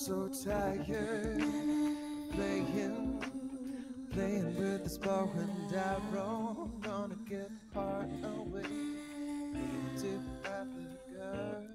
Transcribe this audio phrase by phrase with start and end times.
[0.00, 1.38] so tired
[2.32, 3.22] playing,
[4.10, 6.70] playing with this bow and arrow.
[6.80, 8.62] Gonna get far away.
[10.00, 11.66] Two other girls.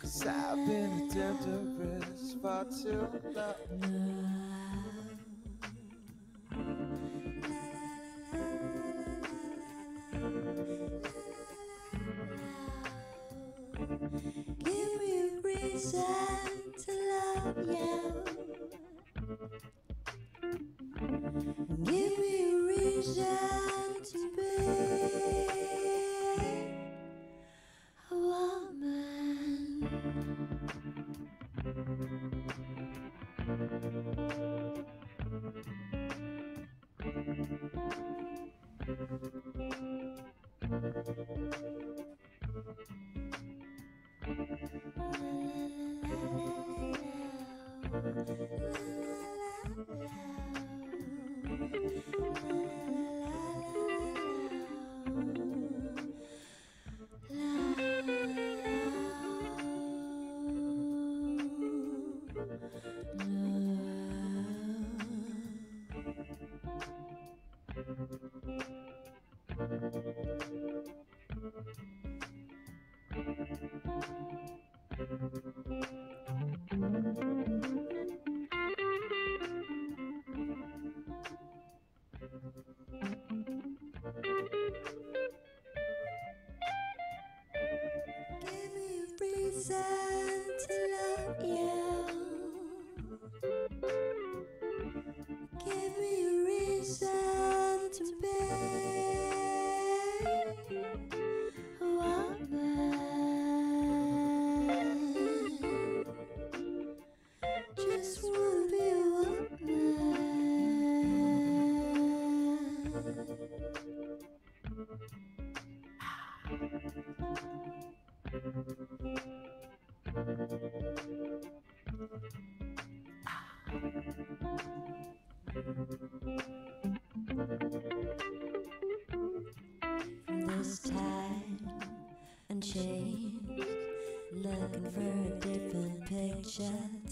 [0.00, 4.31] Cause I've been a temptress for too long.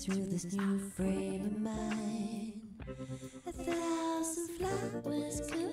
[0.00, 2.52] through this new frame of mind.
[3.46, 5.69] A thousand flowers could.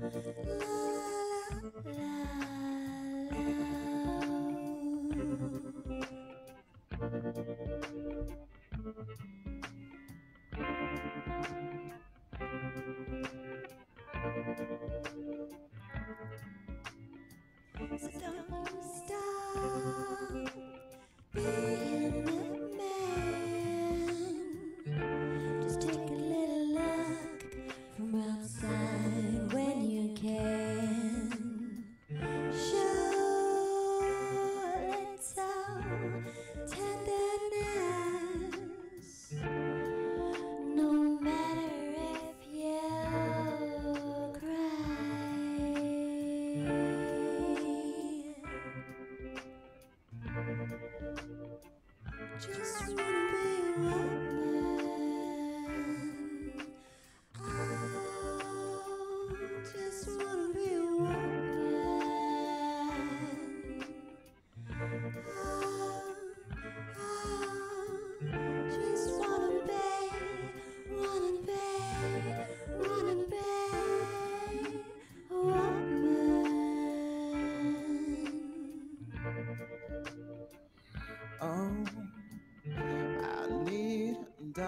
[0.00, 0.71] Bye.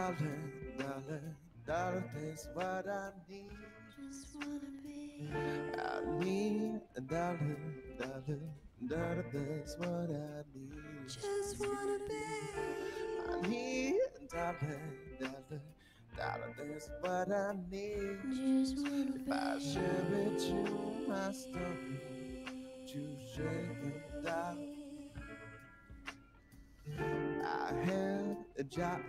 [0.04, 1.34] Darling, darling,
[1.66, 3.56] darling, that's what I need.
[3.96, 5.30] Just wanna be.
[5.78, 7.56] I need, a darling,
[7.98, 8.50] darling,
[8.86, 11.08] darling, that's what I need.
[11.08, 13.32] Just wanna be.
[13.32, 14.80] I need, a darling,
[15.18, 15.62] darling,
[16.18, 18.18] darling, that's what I need.
[18.30, 19.72] Just wanna If I be.
[19.72, 22.44] share with you my story,
[22.88, 24.58] you share your doubt.
[27.44, 29.00] I had a job,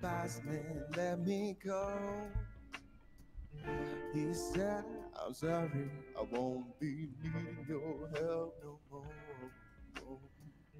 [0.00, 1.90] boss man let me go.
[4.14, 4.84] He said,
[5.24, 9.02] I'm sorry, I won't be needing your help no more.
[9.96, 10.20] No.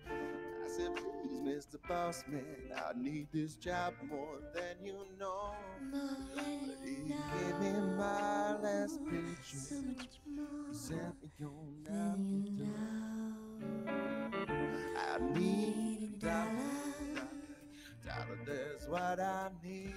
[0.08, 1.76] I said, please, Mr.
[1.88, 2.44] Boss Man,
[2.74, 5.52] I need this job more than you know.
[5.92, 9.82] But he gave me my last So picture.
[9.96, 13.94] much more Sent me on than out the door.
[14.96, 16.87] I need a dollar,
[18.08, 19.94] dollar, that's what I need.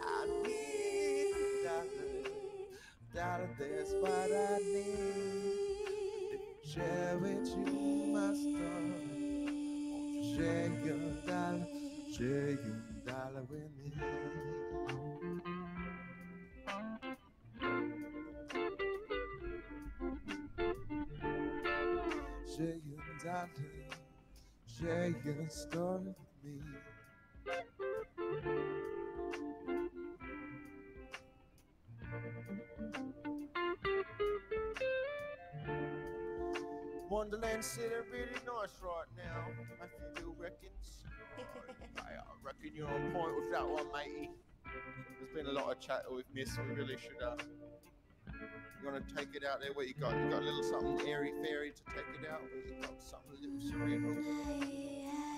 [0.01, 1.31] I need
[1.65, 2.13] dollar,
[3.15, 6.41] dollar, that's what I need.
[6.65, 7.67] Share with you
[8.15, 9.53] my story.
[10.35, 11.67] Share your dollar,
[12.17, 13.93] share your dollar with me.
[22.63, 23.49] Share your dollar,
[24.79, 26.61] share your story with me.
[37.11, 39.49] Wonderland City really nice right now.
[39.83, 41.03] If you do reckons.
[41.99, 42.13] I
[42.45, 44.31] reckon you're on point with that one, matey.
[45.19, 46.57] There's been a lot of chatter with Miss.
[46.59, 47.21] We really should.
[47.21, 47.35] Uh,
[48.83, 49.73] you want to take it out there?
[49.73, 50.13] What you got?
[50.13, 52.41] You got a little something airy fairy to take it out.
[52.43, 55.32] Or you got something a little cerebral?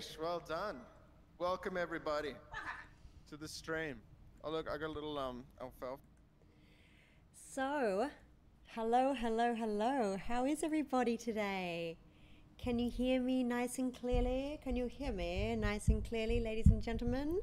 [0.00, 0.18] Finish.
[0.20, 0.76] Well done.
[1.38, 2.34] Welcome everybody
[3.28, 3.96] to the stream.
[4.42, 6.00] Oh look, I got a little um alfalfa.
[7.52, 8.08] So,
[8.74, 10.16] hello, hello, hello.
[10.26, 11.98] How is everybody today?
[12.56, 14.58] Can you hear me nice and clearly?
[14.62, 17.40] Can you hear me nice and clearly, ladies and gentlemen?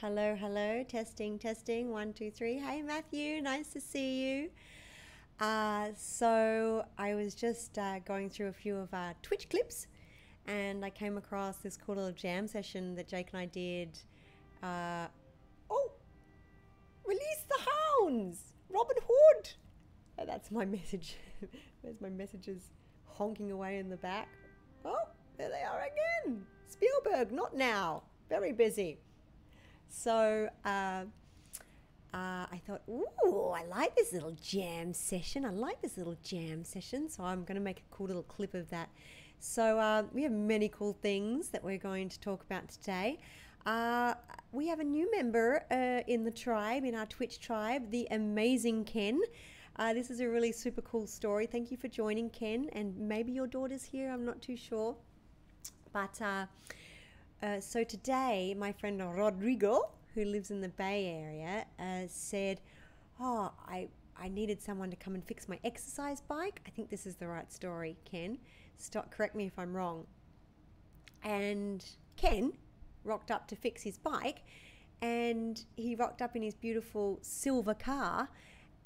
[0.00, 0.84] Hello, hello.
[0.88, 1.90] Testing, testing.
[1.90, 2.58] One, two, three.
[2.58, 3.40] Hey, Matthew.
[3.42, 4.50] Nice to see you.
[5.40, 9.86] Uh, so, I was just uh, going through a few of our Twitch clips
[10.46, 13.98] and I came across this cool little jam session that Jake and I did.
[14.62, 15.06] Uh,
[15.70, 15.92] oh,
[17.10, 18.52] Release the hounds!
[18.68, 19.50] Robin Hood!
[20.18, 21.16] Oh, that's my message.
[21.82, 22.70] There's my messages
[23.04, 24.28] honking away in the back.
[24.84, 26.46] Oh, there they are again.
[26.68, 28.04] Spielberg, not now.
[28.28, 28.98] Very busy.
[29.88, 31.04] So uh, uh,
[32.14, 35.44] I thought, ooh, I like this little jam session.
[35.44, 37.08] I like this little jam session.
[37.08, 38.88] So I'm going to make a cool little clip of that.
[39.42, 43.18] So uh, we have many cool things that we're going to talk about today.
[43.64, 44.12] Uh,
[44.52, 48.84] we have a new member uh, in the tribe, in our Twitch tribe, the amazing
[48.84, 49.18] Ken.
[49.76, 51.46] Uh, this is a really super cool story.
[51.46, 52.68] Thank you for joining, Ken.
[52.74, 54.94] And maybe your daughter's here, I'm not too sure.
[55.94, 56.44] But uh,
[57.42, 61.64] uh, so today, my friend Rodrigo, who lives in the Bay Area,
[62.08, 62.60] said,
[63.18, 66.60] Oh, I, I needed someone to come and fix my exercise bike.
[66.66, 68.36] I think this is the right story, Ken.
[68.80, 70.06] Stop, correct me if I'm wrong.
[71.22, 71.84] And
[72.16, 72.52] Ken
[73.04, 74.42] rocked up to fix his bike,
[75.02, 78.28] and he rocked up in his beautiful silver car.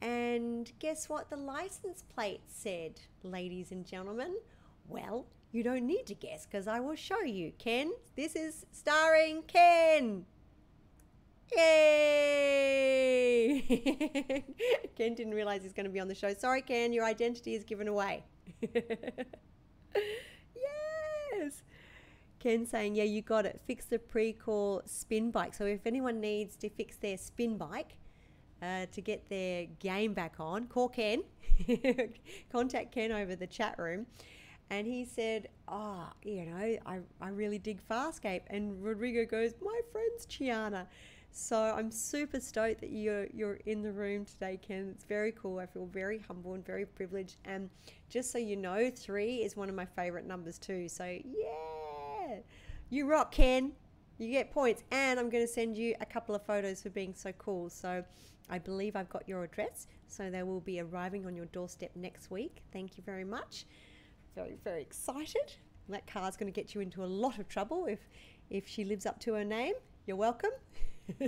[0.01, 4.35] And guess what the license plate said, ladies and gentlemen?
[4.89, 7.53] Well, you don't need to guess because I will show you.
[7.59, 10.27] Ken, this is starring Ken.
[11.57, 12.75] Yay!
[14.97, 16.35] Ken didn't realize he's going to be on the show.
[16.35, 18.25] Sorry, Ken, your identity is given away.
[20.57, 21.63] yes!
[22.39, 23.61] Ken saying, Yeah, you got it.
[23.67, 25.55] Fix the Precor spin bike.
[25.55, 27.97] So if anyone needs to fix their spin bike
[28.63, 31.23] uh, to get their game back on, call Ken.
[32.53, 34.07] Contact Ken over the chat room.
[34.71, 38.43] And he said, Oh, you know, I, I really dig Farscape.
[38.49, 40.87] And Rodrigo goes, My friend's Chiana.
[41.37, 44.89] So I'm super stoked that you're you're in the room today, Ken.
[44.95, 45.59] It's very cool.
[45.59, 47.39] I feel very humble and very privileged.
[47.45, 47.71] And
[48.09, 50.89] just so you know, three is one of my favorite numbers too.
[50.89, 52.37] So yeah,
[52.89, 53.73] you rock, Ken.
[54.19, 57.13] You get points, and I'm going to send you a couple of photos for being
[57.17, 57.69] so cool.
[57.69, 58.05] So
[58.49, 62.31] I believe I've got your address, so they will be arriving on your doorstep next
[62.31, 62.63] week.
[62.73, 63.67] Thank you very much.
[64.37, 65.53] Very very excited.
[65.89, 68.09] That car's going to get you into a lot of trouble if
[68.51, 69.75] if she lives up to her name.
[70.07, 70.53] You're welcome.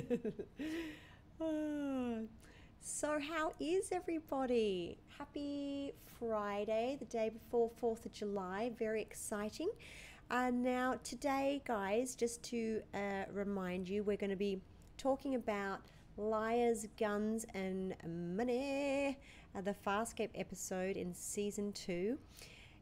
[2.80, 4.96] So, how is everybody?
[5.18, 8.70] Happy Friday, the day before 4th of July.
[8.78, 9.68] Very exciting.
[10.30, 14.60] Uh, now, today, guys, just to uh, remind you, we're going to be
[14.96, 15.80] talking about
[16.16, 19.18] liars, guns, and money,
[19.56, 22.16] uh, the Farscape episode in season two.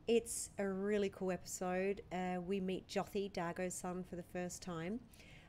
[0.06, 2.02] It's a really cool episode.
[2.12, 5.00] Uh, we meet Jothee, Dargo's son, for the first time.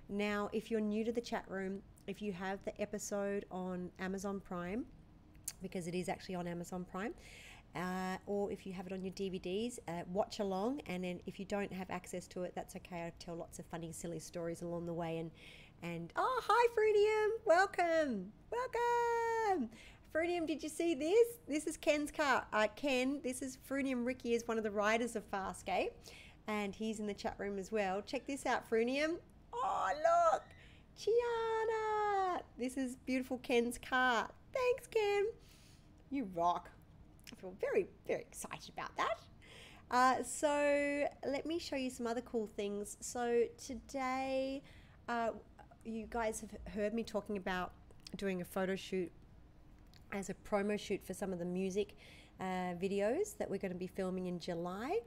[0.10, 4.40] Now, if you're new to the chat room, if you have the episode on Amazon
[4.40, 4.86] Prime,
[5.62, 7.14] because it is actually on Amazon Prime,
[7.76, 10.82] uh, or if you have it on your DVDs, uh, watch along.
[10.86, 13.04] And then if you don't have access to it, that's okay.
[13.04, 15.18] I tell lots of funny, silly stories along the way.
[15.18, 15.32] And
[15.84, 19.70] and oh, hi, Fruitium, welcome, welcome.
[20.14, 21.28] Fruitium, did you see this?
[21.48, 22.46] This is Ken's car.
[22.54, 24.06] Uh, Ken, this is Fruitium.
[24.06, 25.92] Ricky is one of the riders of Farscape,
[26.48, 28.02] and he's in the chat room as well.
[28.02, 29.18] Check this out, Fruitium.
[29.64, 30.44] Oh, look!
[31.00, 32.42] Chiana!
[32.58, 34.30] This is beautiful Ken's car.
[34.54, 35.26] Thanks, Ken.
[36.10, 36.70] You rock.
[37.32, 39.20] I feel very, very excited about that.
[39.92, 42.98] Uh, so, let me show you some other cool things.
[43.02, 44.64] So, today,
[45.08, 45.30] uh,
[45.84, 47.74] you guys have heard me talking about
[48.18, 49.12] doing a photo shoot
[50.12, 51.96] as a promo shoot for some of the music
[52.40, 55.00] uh, videos that we're going to be filming in July.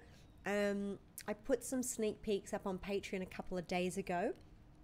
[0.48, 4.32] Um, I put some sneak peeks up on Patreon a couple of days ago.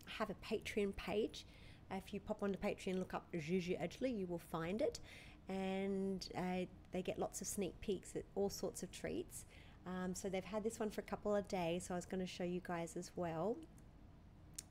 [0.06, 1.46] I have a Patreon page.
[1.90, 5.00] If you pop onto Patreon, look up Gigi Edgley, you will find it.
[5.48, 9.44] And uh, they get lots of sneak peeks at all sorts of treats.
[9.86, 12.20] Um, so they've had this one for a couple of days, so I was going
[12.20, 13.56] to show you guys as well.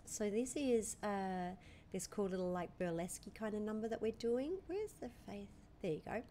[0.05, 1.55] So this is uh,
[1.91, 4.53] this cool little like burlesque kind of number that we're doing.
[4.67, 5.47] Where's the faith?
[5.81, 6.21] There you go.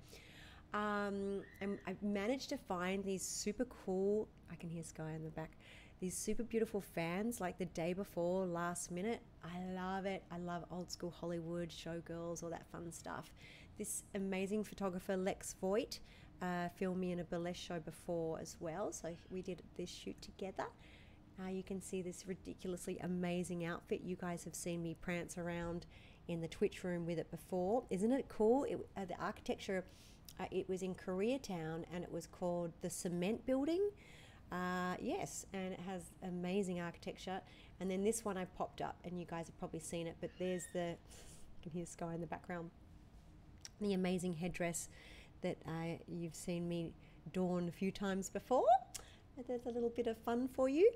[0.74, 4.28] Um, and I've managed to find these super cool.
[4.50, 5.52] I can hear Sky in the back.
[6.00, 9.20] These super beautiful fans, like the day before, last minute.
[9.44, 10.24] I love it.
[10.32, 13.32] I love old school Hollywood, showgirls, all that fun stuff.
[13.78, 16.00] This amazing photographer, Lex Voigt,
[16.40, 18.92] uh, filmed me in a burlesque show before as well.
[18.92, 20.66] So we did this shoot together.
[21.40, 24.00] Uh, you can see this ridiculously amazing outfit.
[24.04, 25.86] You guys have seen me prance around
[26.28, 27.84] in the Twitch room with it before.
[27.90, 28.64] Isn't it cool?
[28.64, 29.84] It, uh, the architecture,
[30.40, 33.90] uh, it was in Koreatown and it was called the Cement Building.
[34.50, 37.40] Uh, yes, and it has amazing architecture.
[37.80, 40.30] And then this one I popped up, and you guys have probably seen it, but
[40.38, 42.70] there's the, you can hear Sky in the background,
[43.80, 44.88] the amazing headdress
[45.40, 46.92] that uh, you've seen me
[47.32, 48.66] don a few times before.
[49.48, 50.90] There's a little bit of fun for you.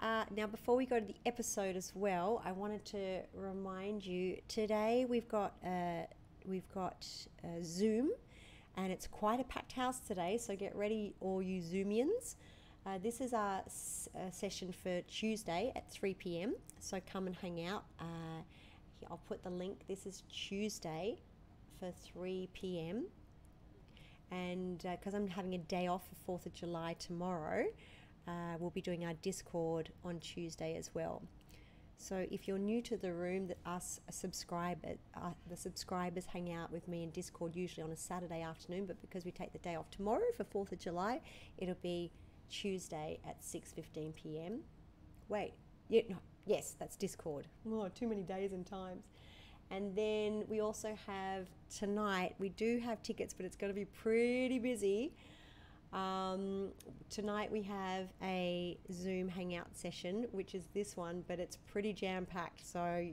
[0.00, 4.38] Uh, now, before we go to the episode as well, I wanted to remind you
[4.48, 6.06] today we've got uh,
[6.46, 7.06] we've got
[7.44, 8.10] uh, Zoom,
[8.76, 10.38] and it's quite a packed house today.
[10.38, 12.36] So get ready, all you Zoomians.
[12.86, 16.54] Uh, this is our s- uh, session for Tuesday at 3 p.m.
[16.80, 17.84] So come and hang out.
[18.00, 18.42] Uh,
[19.10, 19.80] I'll put the link.
[19.88, 21.18] This is Tuesday
[21.78, 23.06] for 3 p.m.
[24.30, 27.64] And because I'm having a day off for 4th of July tomorrow,
[28.28, 31.22] uh, we'll be doing our Discord on Tuesday as well.
[32.02, 36.72] So if you're new to the room, that us subscribers, uh, the subscribers hang out
[36.72, 38.86] with me in Discord usually on a Saturday afternoon.
[38.86, 41.20] But because we take the day off tomorrow for Fourth of July,
[41.58, 42.10] it'll be
[42.48, 44.60] Tuesday at six fifteen p.m.
[45.28, 45.52] Wait,
[45.90, 46.16] yeah, no,
[46.46, 47.46] yes, that's Discord.
[47.70, 49.04] Oh, too many days and times.
[49.70, 52.34] And then we also have tonight.
[52.38, 55.12] We do have tickets, but it's going to be pretty busy.
[55.92, 56.68] Um,
[57.08, 62.26] tonight we have a Zoom hangout session, which is this one, but it's pretty jam
[62.26, 62.64] packed.
[62.66, 63.08] So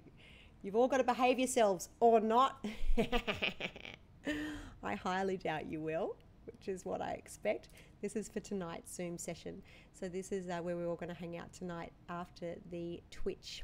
[0.62, 2.64] you've all got to behave yourselves or not.
[4.84, 7.70] I highly doubt you will, which is what I expect.
[8.02, 9.62] This is for tonight's Zoom session.
[9.94, 13.64] So this is uh, where we're all going to hang out tonight after the Twitch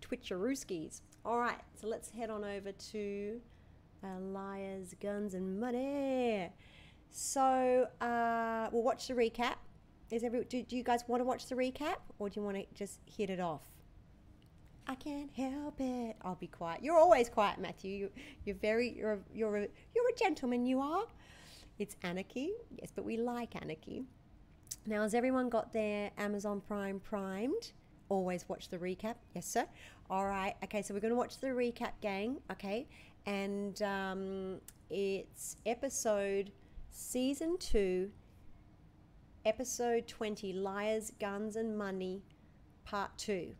[0.00, 1.00] Twitcherooskies.
[1.24, 3.40] All right, so let's head on over to
[4.04, 6.50] uh, Liars, Guns, and Money.
[7.16, 9.54] So uh, we'll watch the recap.
[10.10, 12.56] Is every do, do you guys want to watch the recap or do you want
[12.56, 13.62] to just hit it off?
[14.88, 16.16] I can't help it.
[16.22, 16.82] I'll be quiet.
[16.82, 17.92] You're always quiet, Matthew.
[17.92, 18.10] You,
[18.44, 20.66] you're very you're a, you're a, you're a gentleman.
[20.66, 21.04] You are.
[21.78, 24.02] It's anarchy, yes, but we like anarchy.
[24.84, 27.72] Now, has everyone got their Amazon Prime primed?
[28.08, 29.14] always watch the recap.
[29.34, 29.66] Yes, sir.
[30.10, 30.54] All right.
[30.64, 32.38] Okay, so we're going to watch the recap, gang.
[32.50, 32.86] Okay.
[33.26, 36.50] And um, it's episode
[36.94, 38.08] season two,
[39.44, 42.22] episode 20 Liars, Guns, and Money,
[42.84, 43.56] part two.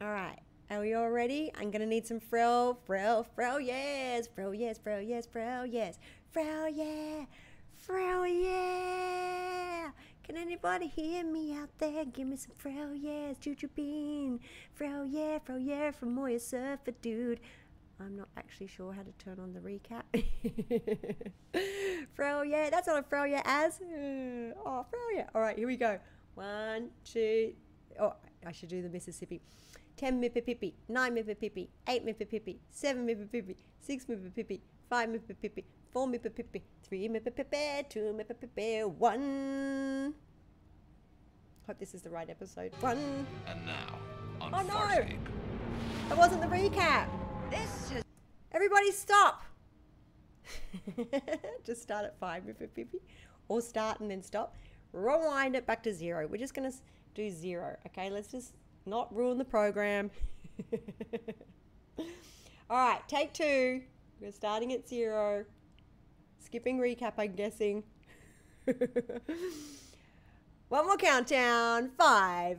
[0.00, 0.38] All right.
[0.70, 1.52] Are we all ready?
[1.54, 5.98] I'm going to need some frill, frill, frill, yes, frill, yes, frill, yes, frill, yes,
[6.32, 7.26] frill, yeah,
[7.74, 9.90] frill, yeah.
[10.24, 12.06] Can anybody hear me out there?
[12.06, 14.40] Give me some frill, yes, Juju Bean,
[14.72, 17.40] frill, yeah, frill, yeah, from Moya Surfer, dude.
[18.04, 20.02] I'm not actually sure how to turn on the recap.
[22.44, 23.80] yeah, that's not a yeah, as.
[24.64, 25.28] Oh, yeah.
[25.34, 25.98] All right, here we go.
[26.34, 27.52] One, two,
[28.00, 28.14] oh,
[28.46, 29.40] I should do the Mississippi.
[29.96, 37.08] 10 Mississippi, 9 Mississippi, 8 Mississippi, 7 Mississippi, 6 Mississippi, 5 Mississippi, 4 Mississippi, 3
[37.08, 40.14] Mississippi, 2 Mississippi, 1.
[41.66, 42.72] Hope this is the right episode.
[42.80, 43.26] 1.
[43.46, 43.98] And now,
[44.40, 45.06] on Oh, no!
[46.08, 47.06] That wasn't the recap.
[48.52, 49.42] Everybody stop.
[51.64, 53.00] just start at 5 Mississippi
[53.48, 54.54] or start and then stop.
[54.92, 56.28] Rewind it back to 0.
[56.30, 56.76] We're just going to
[57.14, 57.76] do 0.
[57.86, 58.54] Okay, let's just
[58.86, 60.10] not ruin the program.
[61.98, 62.06] All
[62.70, 63.82] right, take 2.
[64.20, 65.44] We're starting at 0.
[66.38, 67.82] Skipping recap, I'm guessing.
[70.68, 71.90] One more countdown.
[71.98, 72.58] Five,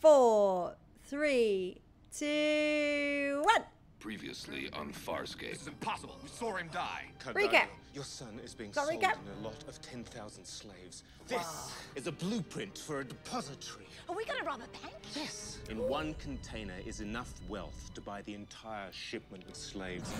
[0.00, 1.80] four, three,
[2.12, 3.64] two, one.
[4.04, 5.52] Previously on Farscape.
[5.52, 6.18] This is impossible.
[6.22, 7.04] We saw him die.
[7.24, 7.68] Recap.
[7.94, 9.12] Your son is being Got sold recap?
[9.14, 11.04] in a lot of 10,000 slaves.
[11.26, 13.86] This is a blueprint for a depository.
[14.06, 14.94] Are we gonna rob a bank?
[15.16, 15.58] Yes.
[15.70, 20.12] In one container is enough wealth to buy the entire shipment of slaves.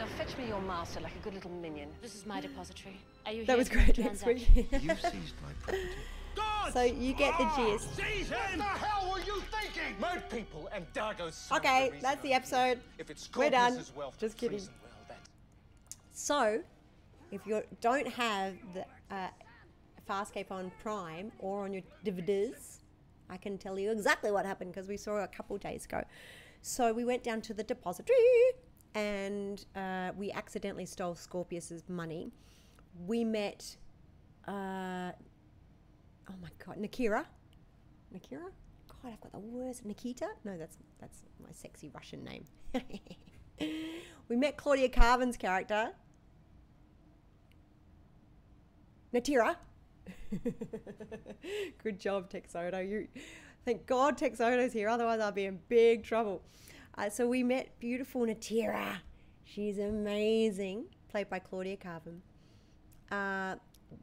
[0.00, 1.90] Now fetch me your master like a good little minion.
[2.02, 2.98] This is my depository.
[3.24, 4.48] Are you That was great the next week.
[4.56, 5.90] You seized my property.
[6.72, 7.96] so you get the gist.
[7.96, 8.30] Seize!
[8.30, 9.96] What the hell were you thinking?
[10.00, 12.80] Murd people and Dargo's Okay, are reason that's the episode.
[12.98, 13.72] If it's We're done.
[13.72, 14.58] Scorpius' wealth Just kidding.
[14.58, 15.18] well,
[16.12, 16.62] So,
[17.30, 19.28] if you don't have the uh,
[20.08, 22.78] Farscape on Prime or on your DVDs,
[23.28, 26.02] I can tell you exactly what happened because we saw it a couple days ago.
[26.62, 28.16] So we went down to the depository
[28.94, 32.30] and uh, we accidentally stole Scorpius's money.
[33.06, 33.76] We met,
[34.48, 35.12] uh,
[36.30, 37.24] oh my god, Nakira.
[38.14, 38.50] Nakira?
[39.02, 39.84] God, I've got the worst.
[39.84, 40.28] Nikita?
[40.44, 42.44] No, that's that's my sexy Russian name.
[44.28, 45.92] we met Claudia Karvan's character,
[49.14, 49.56] Natira.
[51.82, 52.88] Good job, Texodo.
[52.88, 53.08] You,
[53.64, 54.88] thank God Texodo's here.
[54.88, 56.42] Otherwise, I'll be in big trouble.
[56.96, 58.98] Uh, so we met beautiful Natira.
[59.44, 62.20] She's amazing, played by Claudia Karvan.
[63.10, 63.56] Uh,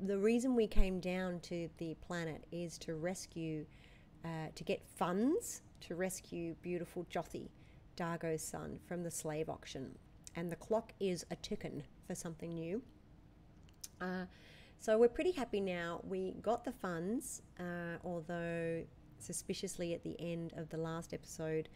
[0.05, 3.65] the reason we came down to the planet is to rescue,
[4.23, 7.49] uh, to get funds to rescue beautiful Jothee,
[7.97, 9.97] Dargo's son, from the slave auction.
[10.35, 12.81] And the clock is a ticking for something new.
[14.01, 14.25] Uh,
[14.79, 16.01] so we're pretty happy now.
[16.03, 18.83] We got the funds, uh, although
[19.19, 21.69] suspiciously at the end of the last episode,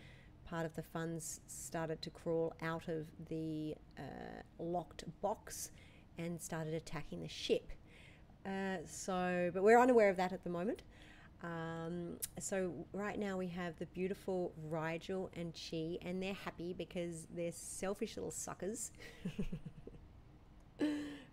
[0.46, 4.02] part of the funds started to crawl out of the uh,
[4.60, 5.72] locked box
[6.18, 7.72] and started attacking the ship.
[8.48, 10.84] Uh, so, but we're unaware of that at the moment.
[11.44, 17.28] Um, so right now we have the beautiful Rygel and Chi, and they're happy because
[17.36, 18.92] they're selfish little suckers.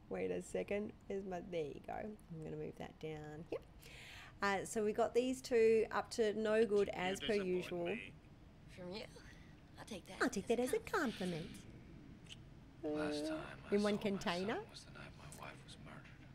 [0.09, 0.93] Wait a second.
[1.09, 1.41] There's my.
[1.51, 1.95] There you go.
[1.95, 3.45] I'm going to move that down.
[3.51, 3.63] Yep.
[4.43, 7.97] Uh, so we got these two up to no good as per usual.
[8.77, 9.03] From you.
[9.79, 10.17] I'll take that.
[10.21, 11.47] I'll take that as a compliment.
[12.83, 13.39] Last time
[13.71, 14.59] I in one saw my container?
[14.71, 16.29] was the night my wife was murdered.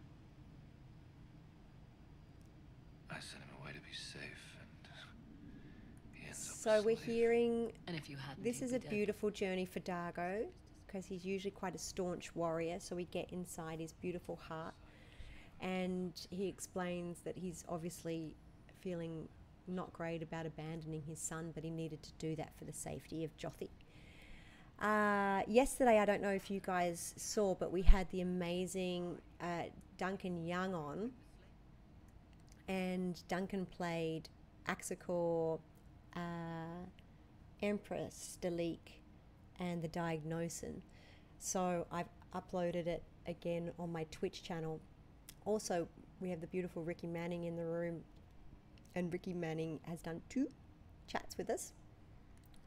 [3.12, 4.92] I sent him away to be safe, and
[6.14, 7.04] he ends up So we're slave.
[7.04, 8.90] hearing And if you hadn't, this is a dead.
[8.90, 10.46] beautiful journey for Dargo
[10.86, 12.82] because he's usually quite a staunch warrior.
[12.82, 14.74] So we get inside his beautiful heart,
[15.62, 18.36] and he explains that he's obviously
[18.82, 19.30] feeling
[19.68, 23.24] not great about abandoning his son, but he needed to do that for the safety
[23.24, 23.70] of Jothee.
[24.82, 29.64] Uh, yesterday, I don't know if you guys saw, but we had the amazing uh,
[29.98, 31.12] Duncan Young on,
[32.68, 34.28] and Duncan played
[34.68, 35.60] Axicor,
[36.16, 36.86] uh,
[37.62, 38.80] Empress, Dalik,
[39.60, 40.82] and the Diagnosan.
[41.40, 44.80] So I've uploaded it again on my Twitch channel.
[45.46, 45.88] Also,
[46.20, 48.02] we have the beautiful Ricky Manning in the room,
[48.96, 50.48] and Ricky Manning has done two
[51.08, 51.74] chats with us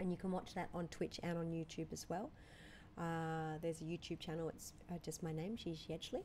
[0.02, 2.30] and you can watch that on Twitch and on YouTube as well.
[2.98, 4.48] Uh, there's a YouTube channel.
[4.48, 6.22] It's uh, just my name, Gigi Edgley.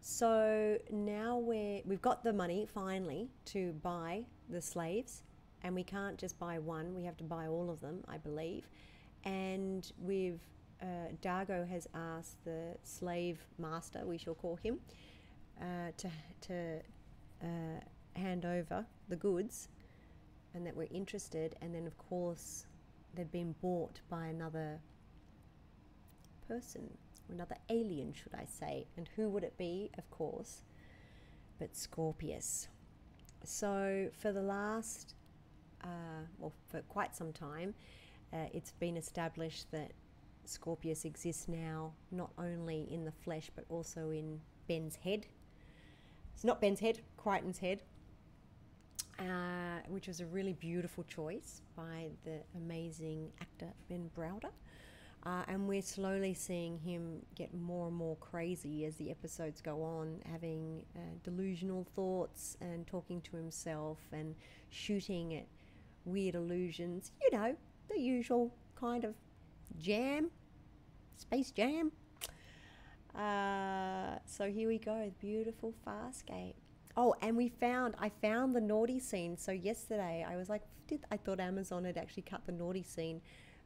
[0.00, 5.22] So now we're we've got the money finally to buy the slaves,
[5.62, 6.94] and we can't just buy one.
[6.94, 8.68] We have to buy all of them, I believe.
[9.24, 10.40] And we've
[10.82, 14.78] uh, Dargo has asked the slave master, we shall call him,
[15.60, 16.10] uh, to
[16.42, 16.80] to
[17.42, 17.80] uh,
[18.14, 19.68] hand over the goods,
[20.54, 21.56] and that we're interested.
[21.60, 22.66] And then, of course,
[23.14, 24.78] they've been bought by another
[26.46, 26.90] person,
[27.28, 28.86] or another alien, should I say?
[28.96, 29.90] And who would it be?
[29.98, 30.62] Of course,
[31.58, 32.68] but Scorpius.
[33.44, 35.15] So for the last,
[35.84, 37.74] uh, well, for quite some time,
[38.32, 39.92] uh, it's been established that
[40.44, 45.26] Scorpius exists now not only in the flesh but also in Ben's head.
[46.34, 47.82] It's not Ben's head, Crichton's head,
[49.18, 54.50] uh, which was a really beautiful choice by the amazing actor Ben Browder.
[55.24, 59.82] Uh, and we're slowly seeing him get more and more crazy as the episodes go
[59.82, 64.36] on, having uh, delusional thoughts and talking to himself and
[64.70, 65.46] shooting at
[66.06, 67.12] weird illusions.
[67.20, 67.56] You know,
[67.88, 69.14] the usual kind of
[69.78, 70.30] jam,
[71.16, 71.92] space jam.
[73.14, 76.54] Uh, so here we go, beautiful Farscape.
[76.96, 79.36] Oh, and we found I found the naughty scene.
[79.36, 83.20] So yesterday I was like, did I thought Amazon had actually cut the naughty scene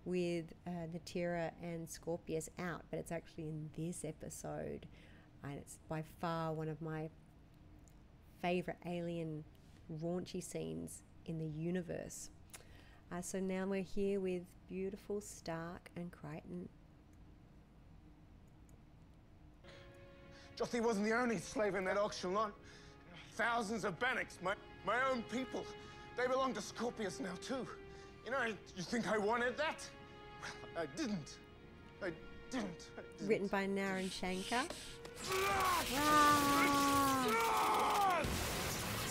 [0.05, 4.87] with uh, Natira and Scorpius out, but it's actually in this episode,
[5.44, 7.11] and it's by far one of my
[8.40, 9.44] favorite alien
[10.03, 12.29] raunchy scenes in the universe.
[13.12, 16.69] Uh, so now we're here with beautiful Stark and Crichton.
[20.57, 22.53] Jotham wasn't the only slave in that auction lot.
[23.35, 25.64] Thousands of Baniks, my, my own people.
[26.19, 27.66] They belong to Scorpius now, too.
[28.27, 28.43] You know,
[28.77, 29.88] you think I wanted that?
[30.43, 31.37] Well, I didn't.
[32.03, 32.11] I
[32.51, 32.88] didn't.
[32.99, 33.29] I didn't.
[33.29, 34.64] Written by Naren Shankar.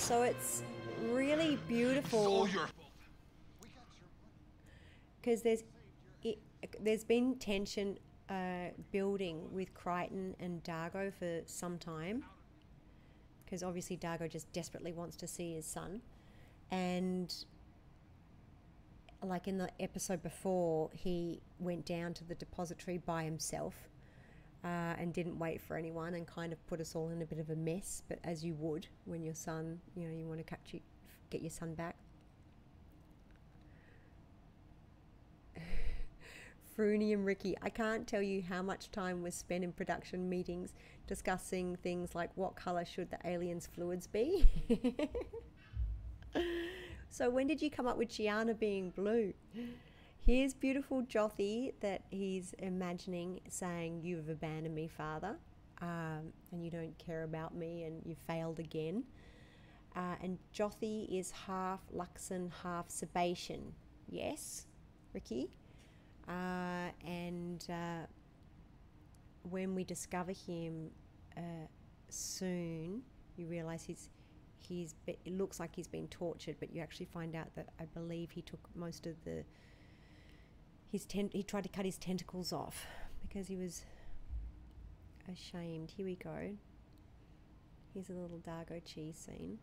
[0.09, 0.63] So it's
[1.11, 2.47] really beautiful.
[5.21, 5.63] Because there's
[6.23, 6.39] it,
[6.81, 7.97] there's been tension
[8.29, 12.23] uh, building with Crichton and Dargo for some time.
[13.45, 16.01] Because obviously Dargo just desperately wants to see his son.
[16.71, 17.33] And
[19.23, 23.73] like in the episode before he went down to the depository by himself
[24.63, 27.39] uh, and didn't wait for anyone and kind of put us all in a bit
[27.39, 30.43] of a mess but as you would when your son you know you want to
[30.43, 30.79] catch you
[31.29, 31.95] get your son back
[36.77, 40.73] Frooney and Ricky, I can't tell you how much time was spent in production meetings
[41.07, 44.47] discussing things like what colour should the aliens' fluids be.
[47.09, 49.33] so when did you come up with Chiana being blue?
[50.25, 55.37] Here's beautiful Jothee that he's imagining saying, You've abandoned me, father,
[55.81, 59.03] um, and you don't care about me, and you failed again.
[59.95, 63.71] Uh, and Jothee is half Luxan, half Sebacean.
[64.07, 64.67] Yes,
[65.13, 65.49] Ricky?
[66.27, 68.05] Uh, and uh,
[69.49, 70.91] when we discover him
[71.35, 71.41] uh,
[72.09, 73.01] soon,
[73.35, 74.09] you realize he's
[74.59, 78.29] he's it looks like he's been tortured, but you actually find out that I believe
[78.29, 79.43] he took most of the
[80.91, 82.85] his ten- he tried to cut his tentacles off
[83.21, 83.83] because he was
[85.31, 85.91] ashamed.
[85.95, 86.55] Here we go.
[87.93, 89.59] Here's a little Dargo cheese scene.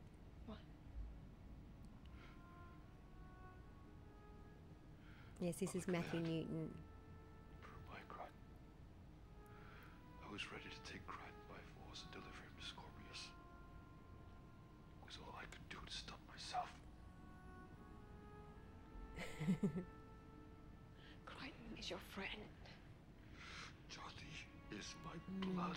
[0.47, 0.59] What?
[5.41, 6.71] Yes, this is Matthew Newton.
[7.91, 8.33] My Crichton.
[10.29, 13.31] I was ready to take Crichton by force and deliver him to Scorpius.
[15.03, 16.71] It was all I could do to stop myself.
[25.55, 25.77] blood.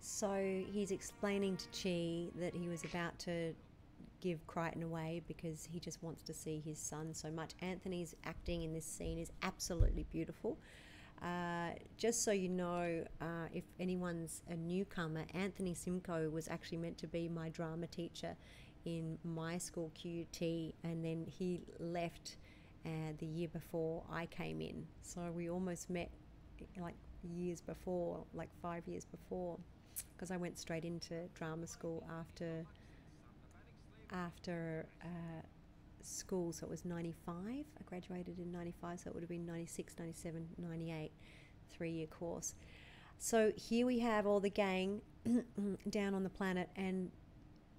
[0.00, 3.54] So he's explaining to Chi that he was about to
[4.20, 7.52] give Crichton away because he just wants to see his son so much.
[7.60, 10.58] Anthony's acting in this scene is absolutely beautiful.
[11.22, 16.98] Uh, just so you know, uh, if anyone's a newcomer, Anthony Simcoe was actually meant
[16.98, 18.36] to be my drama teacher
[18.84, 20.40] in my school, QUT,
[20.84, 22.36] and then he left
[22.84, 24.86] uh, the year before I came in.
[25.02, 26.10] So we almost met
[26.80, 29.58] like years before, like five years before,
[30.14, 32.64] because I went straight into drama school after
[34.12, 35.42] after uh,
[36.02, 36.52] school.
[36.52, 37.34] So it was 95.
[37.38, 41.10] I graduated in 95, so it would have been 96, 97, 98,
[41.70, 42.54] three year course.
[43.18, 45.00] So here we have all the gang
[45.90, 47.10] down on the planet, and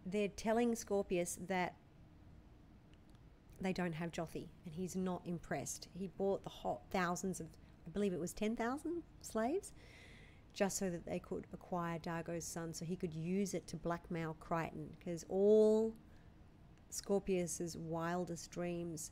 [0.06, 1.76] they're telling Scorpius that
[3.62, 5.88] they don't have Jotham, and he's not impressed.
[5.98, 7.48] He bought the hot thousands of,
[7.88, 9.72] I believe it was 10,000 slaves,
[10.54, 14.36] just so that they could acquire Dargo's son, so he could use it to blackmail
[14.40, 15.96] Crichton, because all
[16.90, 19.12] Scorpius's wildest dreams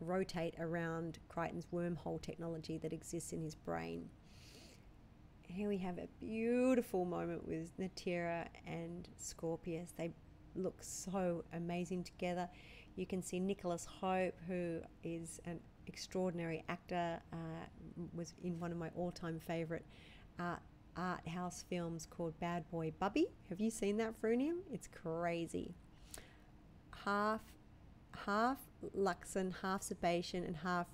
[0.00, 4.10] rotate around Crichton's wormhole technology that exists in his brain.
[5.46, 9.92] Here we have a beautiful moment with Natira and Scorpius.
[9.96, 10.10] They
[10.56, 12.48] look so amazing together.
[12.96, 17.36] You can see Nicholas Hope, who is an extraordinary actor, uh,
[18.14, 19.84] was in one of my all-time favorite
[20.38, 20.60] art,
[20.96, 23.26] art house films called Bad Boy Bubby.
[23.48, 24.58] Have you seen that, Frunium?
[24.72, 25.74] It's crazy.
[27.04, 27.40] Half,
[28.24, 28.58] half
[28.96, 30.86] Luxan, half Sebacean, and half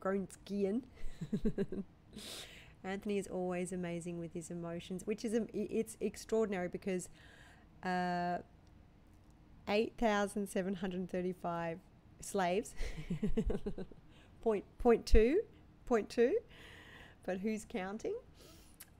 [0.00, 0.82] Gronskian.
[2.84, 7.08] Anthony is always amazing with his emotions, which is am- it's extraordinary because
[7.82, 8.38] uh,
[9.68, 11.78] eight thousand seven hundred thirty-five
[12.20, 12.74] slaves,
[14.42, 15.40] point point two,
[15.86, 16.36] point two,
[17.24, 18.14] but who's counting?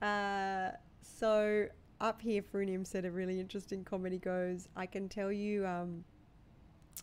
[0.00, 0.70] Uh,
[1.02, 1.66] so
[2.00, 4.12] up here, Frunium said a really interesting comment.
[4.12, 6.04] He goes, "I can tell you." Um,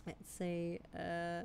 [0.06, 0.80] let's see.
[0.98, 1.42] Uh,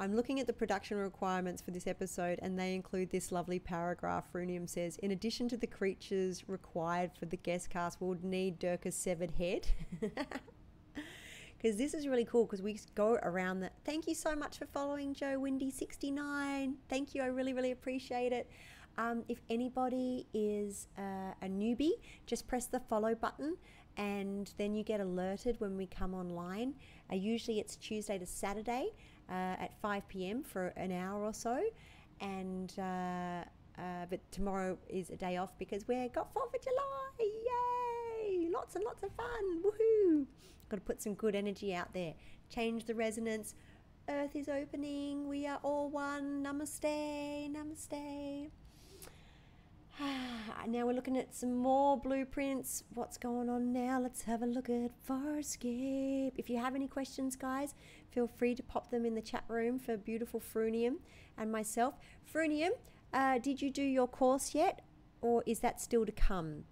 [0.00, 4.26] I'm looking at the production requirements for this episode, and they include this lovely paragraph.
[4.32, 8.94] Frunium says, in addition to the creatures required for the guest cast, we'll need Durka's
[8.94, 9.66] severed head.
[11.60, 13.70] Because this is really cool because we go around the.
[13.84, 16.74] Thank you so much for following Joe Windy69.
[16.88, 17.22] Thank you.
[17.22, 18.48] I really, really appreciate it.
[18.96, 21.92] Um, if anybody is uh, a newbie,
[22.26, 23.56] just press the follow button
[23.96, 26.74] and then you get alerted when we come online.
[27.12, 28.90] Uh, usually it's Tuesday to Saturday
[29.28, 30.42] uh, at 5 p.m.
[30.42, 31.60] for an hour or so.
[32.20, 33.44] And uh,
[33.78, 37.10] uh, but tomorrow is a day off because we've got 4th of July.
[37.20, 37.77] Yay!
[38.58, 39.62] Lots and lots of fun.
[39.62, 40.26] Woohoo!
[40.68, 42.14] Got to put some good energy out there.
[42.52, 43.54] Change the resonance.
[44.08, 45.28] Earth is opening.
[45.28, 46.44] We are all one.
[46.44, 47.52] Namaste.
[47.52, 48.50] Namaste.
[50.00, 52.82] now we're looking at some more blueprints.
[52.94, 54.00] What's going on now?
[54.00, 56.32] Let's have a look at Farscape.
[56.36, 57.74] If you have any questions, guys,
[58.10, 60.96] feel free to pop them in the chat room for beautiful Frunium
[61.36, 61.94] and myself.
[62.34, 62.70] Frunium,
[63.12, 64.82] uh, did you do your course yet,
[65.20, 66.64] or is that still to come?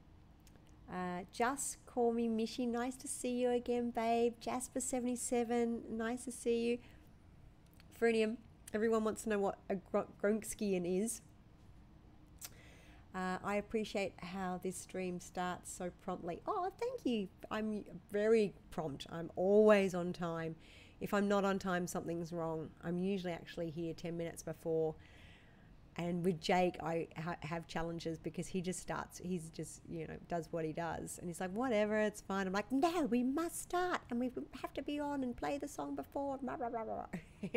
[0.91, 2.67] Uh, just call me Mishi.
[2.67, 4.35] Nice to see you again, babe.
[4.41, 6.79] Jasper77, nice to see you.
[8.01, 8.37] Frunium,
[8.75, 11.23] everyone wants to know what a Gro- Gronskian is.
[13.15, 16.43] Uh, I appreciate how this stream starts so promptly.
[16.47, 17.29] Oh, thank you.
[17.51, 19.07] I'm very prompt.
[19.11, 20.55] I'm always on time.
[21.01, 22.69] If I'm not on time, something's wrong.
[22.85, 24.95] I'm usually actually here 10 minutes before.
[25.99, 30.15] And with Jake, I ha- have challenges because he just starts, he's just, you know,
[30.29, 31.19] does what he does.
[31.19, 32.47] And he's like, whatever, it's fine.
[32.47, 34.31] I'm like, no, we must start and we
[34.61, 36.39] have to be on and play the song before.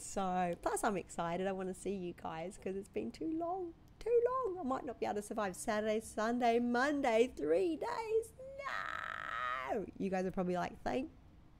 [0.00, 1.46] So, plus, I'm excited.
[1.46, 3.72] I want to see you guys because it's been too long.
[3.98, 4.58] Too long.
[4.60, 8.32] I might not be able to survive Saturday, Sunday, Monday, three days.
[9.72, 9.84] No.
[9.98, 11.10] You guys are probably like, thank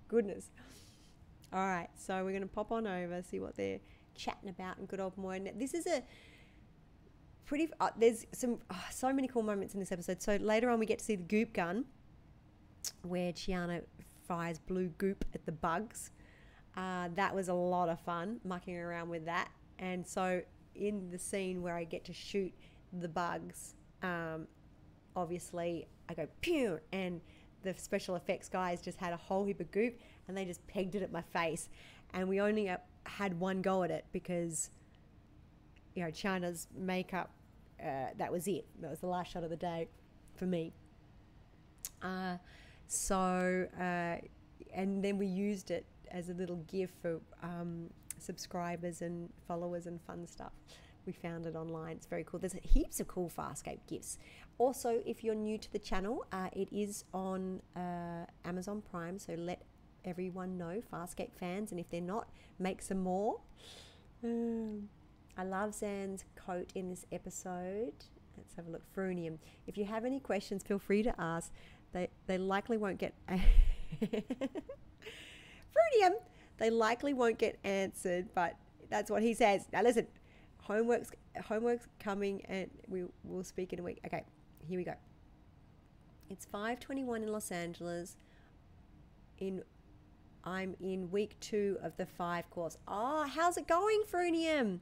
[0.07, 0.51] goodness.
[1.53, 3.81] All right, so we're to pop on over, see what they're
[4.19, 5.41] chatting about in good old Moya.
[5.57, 6.03] This is a
[7.47, 7.69] pretty.
[7.81, 10.21] Uh, there's some oh, so many cool moments in this episode.
[10.23, 11.87] So later on, we get to see the goop gun,
[13.03, 13.83] where Chiana
[14.27, 16.11] fires blue goop at the bugs.
[16.77, 19.49] Uh, that was a lot of fun mucking around with that.
[19.79, 20.43] And so
[20.75, 22.53] in the scene where I get to shoot
[22.93, 24.47] the bugs, um,
[25.17, 27.21] obviously I go pew, and
[27.63, 30.95] the special effects guys just had a whole heap of goop, and they just pegged
[30.95, 31.69] it at my face,
[32.15, 32.71] and we only
[33.05, 34.71] had one go at it because,
[35.95, 37.31] you know, Chiana's makeup.
[37.81, 38.67] Uh, that was it.
[38.81, 39.89] That was the last shot of the day
[40.37, 40.73] for me.
[42.03, 42.37] Uh,
[42.87, 44.17] so, uh,
[44.75, 50.01] and then we used it as a little gift for um, subscribers and followers and
[50.03, 50.53] fun stuff.
[51.07, 51.97] We found it online.
[51.97, 52.41] It's very cool.
[52.41, 54.19] There's heaps of cool Farscape gifts.
[54.59, 59.19] Also, if you're new to the channel, uh, it is on uh, Amazon Prime.
[59.19, 59.63] So let
[60.09, 61.71] everyone know, Farscape fans.
[61.71, 63.41] And if they're not, make some more.
[64.25, 64.89] Um,
[65.37, 67.93] I love Zhaan's coat in this episode.
[68.37, 68.83] Let's have a look.
[68.95, 69.39] Frunium.
[69.67, 71.53] If you have any questions, feel free to ask.
[71.93, 73.15] They, they likely won't get.
[74.03, 74.23] Frunium!
[76.59, 78.57] They likely won't get answered, but
[78.91, 79.67] that's what he says.
[79.73, 80.07] Now listen,
[80.61, 81.11] homework's
[81.45, 84.01] homework's coming, and we will speak in a week.
[84.05, 84.25] Okay,
[84.67, 84.95] here we go.
[86.29, 88.17] It's 5:21 in Los Angeles.
[89.39, 89.63] In
[90.49, 92.79] I'm in week two of the five course.
[92.89, 94.81] Oh, how's it going, Frunium?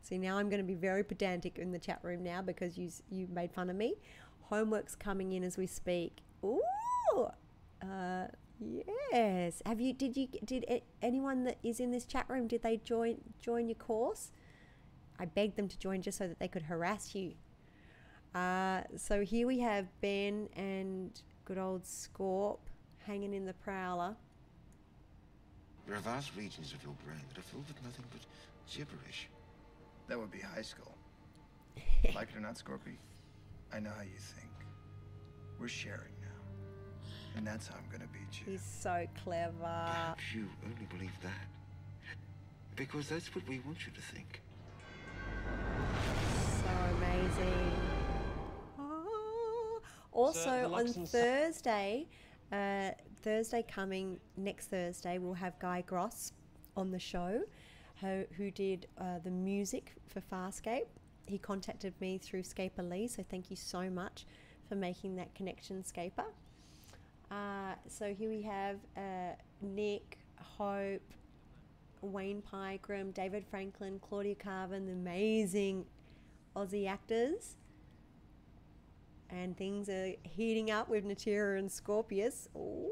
[0.00, 2.90] See, now I'm going to be very pedantic in the chat room now because you
[3.10, 3.96] you made fun of me.
[4.50, 6.22] Homework's coming in as we speak.
[6.42, 6.62] Ooh,
[7.82, 8.26] uh,
[9.12, 9.60] yes.
[9.66, 9.92] Have you?
[9.92, 10.28] Did you?
[10.42, 12.48] Did anyone that is in this chat room?
[12.48, 14.30] Did they join join your course?
[15.18, 17.34] I begged them to join just so that they could harass you.
[18.34, 22.58] Uh, so here we have Ben and good old Scorp
[23.06, 24.16] hanging in the prowler.
[25.86, 28.20] There are vast regions of your brain that are filled with nothing but
[28.70, 29.28] gibberish.
[30.08, 30.94] That would be high school.
[32.14, 32.96] like it or not, Scorpy,
[33.72, 34.50] I know how you think.
[35.60, 37.08] We're sharing now.
[37.36, 38.52] And that's how I'm gonna beat you.
[38.52, 39.52] He's so clever.
[39.60, 41.48] Perhaps you only believe that.
[42.76, 44.40] Because that's what we want you to think.
[46.62, 47.72] So amazing.
[48.78, 48.84] Ah.
[50.12, 52.06] Also the on Lux and Sa- Thursday,
[52.52, 52.90] uh,
[53.24, 56.32] Thursday coming next Thursday, we'll have Guy Gross
[56.76, 57.40] on the show,
[58.02, 60.88] who, who did uh, the music for Farscape.
[61.24, 64.26] He contacted me through Scaper Lee, so thank you so much
[64.68, 66.26] for making that connection, Scaper.
[67.30, 69.32] Uh, so here we have uh,
[69.62, 71.00] Nick, Hope,
[72.02, 75.86] Wayne Pygram, David Franklin, Claudia Karvan, the amazing
[76.54, 77.56] Aussie actors.
[79.30, 82.50] And things are heating up with Natira and Scorpius.
[82.54, 82.90] Ooh,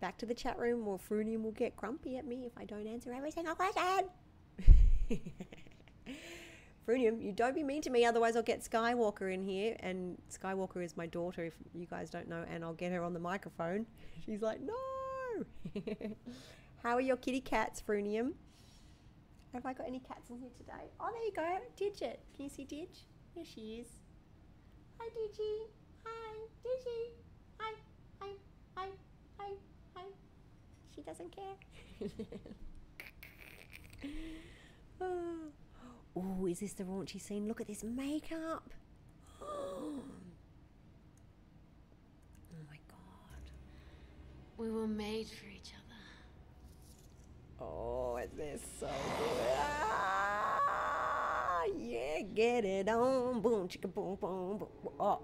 [0.00, 2.86] Back to the chat room, or Frunium will get grumpy at me if I don't
[2.86, 4.08] answer every single question.
[6.86, 9.76] Frunium, you don't be mean to me, otherwise I'll get Skywalker in here.
[9.80, 13.12] And Skywalker is my daughter, if you guys don't know, and I'll get her on
[13.12, 13.86] the microphone.
[14.24, 14.74] She's like, no.
[16.82, 18.34] How are your kitty cats, Frunium?
[19.52, 20.90] Have I got any cats in here today?
[21.00, 21.58] Oh, there you go.
[21.76, 22.20] Digit.
[22.34, 22.88] Can you see Dig?
[23.34, 23.88] Here she is.
[24.98, 25.66] Hi, Digi.
[26.04, 27.10] Hi, Digi.
[27.58, 27.72] Hi,
[28.20, 28.28] hi,
[28.76, 28.88] hi, hi,
[29.38, 29.75] hi.
[30.96, 32.10] She doesn't care.
[35.00, 35.36] oh.
[36.16, 37.46] Ooh, is this the raunchy scene?
[37.46, 38.70] Look at this makeup.
[42.58, 43.50] Oh my god.
[44.56, 46.00] We were made for each other.
[47.60, 49.58] Oh, is this so good?
[49.60, 53.42] Ah, yeah, get it on.
[53.42, 54.68] Boom, chicka, boom, boom, boom.
[54.98, 55.20] Oh,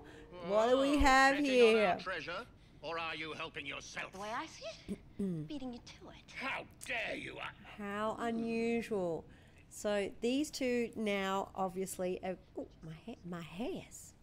[0.46, 1.96] what do we have here?
[2.02, 2.44] treasure,
[2.82, 4.12] or are you helping yourself?
[4.12, 5.46] The way I see it, Mm.
[5.46, 6.32] beating you to it.
[6.34, 7.36] How dare you!
[7.38, 9.24] I- How unusual.
[9.70, 14.14] So these two now, obviously, are, oh, my ha- my hairs.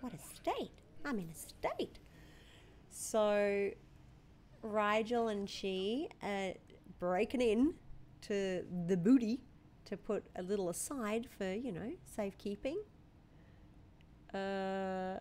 [0.00, 0.70] What a state!
[1.04, 1.98] I'm in a state.
[2.90, 3.70] So,
[4.64, 6.52] Rygel and she are
[6.98, 7.74] breaking in
[8.22, 9.40] to the booty
[9.86, 12.78] to put a little aside for you know safekeeping.
[14.34, 15.18] Uh,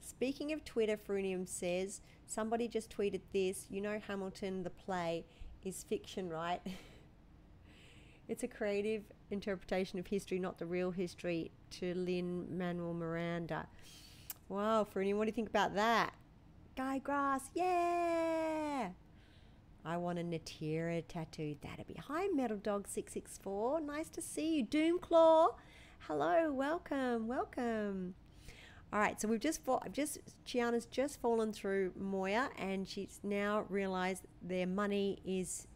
[0.00, 3.66] Speaking of Twitter, Frunium says somebody just tweeted this.
[3.70, 5.24] You know, Hamilton the play
[5.64, 6.60] is fiction, right?
[8.28, 11.50] it's a creative interpretation of history, not the real history.
[11.80, 13.66] To Lin-Manuel Miranda.
[14.48, 16.14] Wow, what do you think about that?
[16.76, 18.90] Guy Gross, yeah!
[19.84, 21.56] I want a Natira tattoo.
[21.62, 23.80] That'd be hi, Metal Dog six six four.
[23.80, 25.54] Nice to see you, Doomclaw.
[26.00, 28.14] Hello, welcome, welcome.
[28.94, 33.64] All right, so we've just I've just Chiana's just fallen through Moya, and she's now
[33.68, 35.66] realised their money is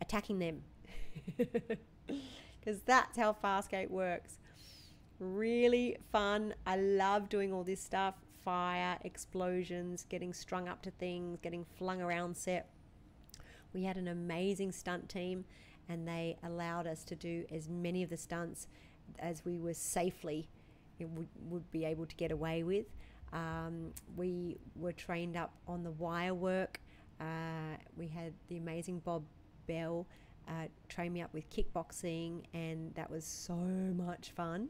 [0.00, 0.62] attacking them,
[1.36, 4.38] because that's how Farscape works.
[5.18, 6.54] Really fun.
[6.64, 12.00] I love doing all this stuff: fire, explosions, getting strung up to things, getting flung
[12.00, 12.70] around set.
[13.74, 15.44] We had an amazing stunt team,
[15.90, 18.66] and they allowed us to do as many of the stunts
[19.18, 20.48] as we were safely
[21.00, 22.86] would, would be able to get away with.
[23.32, 26.80] Um, we were trained up on the wire work.
[27.20, 29.22] Uh, we had the amazing Bob
[29.66, 30.06] Bell
[30.48, 34.68] uh, train me up with kickboxing, and that was so much fun.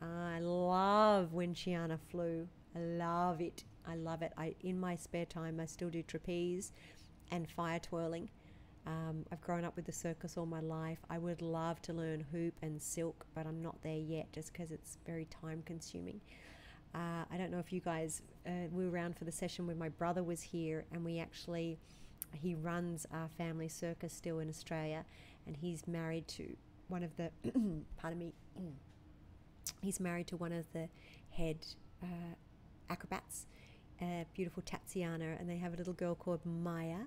[0.00, 2.48] I love when Chiana flew.
[2.74, 3.64] I love it.
[3.86, 4.32] I love it.
[4.38, 6.72] I in my spare time I still do trapeze
[7.30, 8.30] and fire twirling.
[8.86, 10.98] Um, I've grown up with the circus all my life.
[11.10, 14.70] I would love to learn hoop and silk, but I'm not there yet just because
[14.70, 16.20] it's very time consuming.
[16.94, 19.90] Uh, I don't know if you guys uh, were around for the session when my
[19.90, 21.78] brother was here, and we actually,
[22.32, 25.04] he runs our family circus still in Australia,
[25.46, 26.56] and he's married to
[26.88, 27.30] one of the,
[27.96, 28.32] pardon me,
[29.82, 30.88] he's married to one of the
[31.30, 31.58] head
[32.02, 32.34] uh,
[32.88, 33.46] acrobats,
[34.34, 37.04] beautiful Tatiana, and they have a little girl called Maya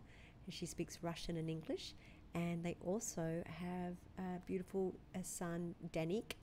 [0.49, 1.93] she speaks Russian and English.
[2.35, 6.33] And they also have a beautiful son, Danik.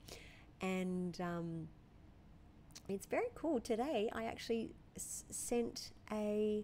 [0.61, 1.67] And um,
[2.87, 3.59] it's very cool.
[3.59, 6.63] Today, I actually s- sent a,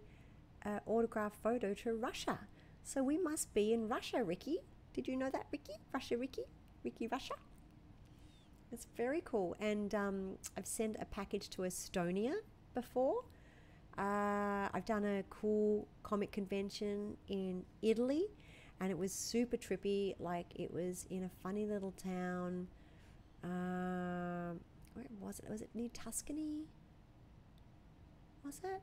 [0.65, 2.39] a autograph photo to Russia.
[2.83, 4.59] So we must be in Russia, Ricky.
[4.93, 5.73] Did you know that, Ricky?
[5.93, 6.43] Russia, Ricky?
[6.83, 7.33] Ricky, Russia?
[8.71, 9.55] It's very cool.
[9.59, 12.33] And um, I've sent a package to Estonia
[12.73, 13.25] before.
[13.98, 18.26] Uh, I've done a cool comic convention in Italy,
[18.80, 20.16] and it was super trippy.
[20.20, 22.68] Like it was in a funny little town.
[23.43, 24.60] Um,
[24.93, 25.50] where was it?
[25.50, 26.68] Was it near Tuscany?
[28.48, 28.82] was it?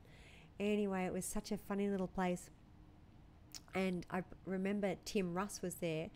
[0.61, 2.51] Anyway, it was such a funny little place.
[3.75, 6.11] And I remember Tim Russ was there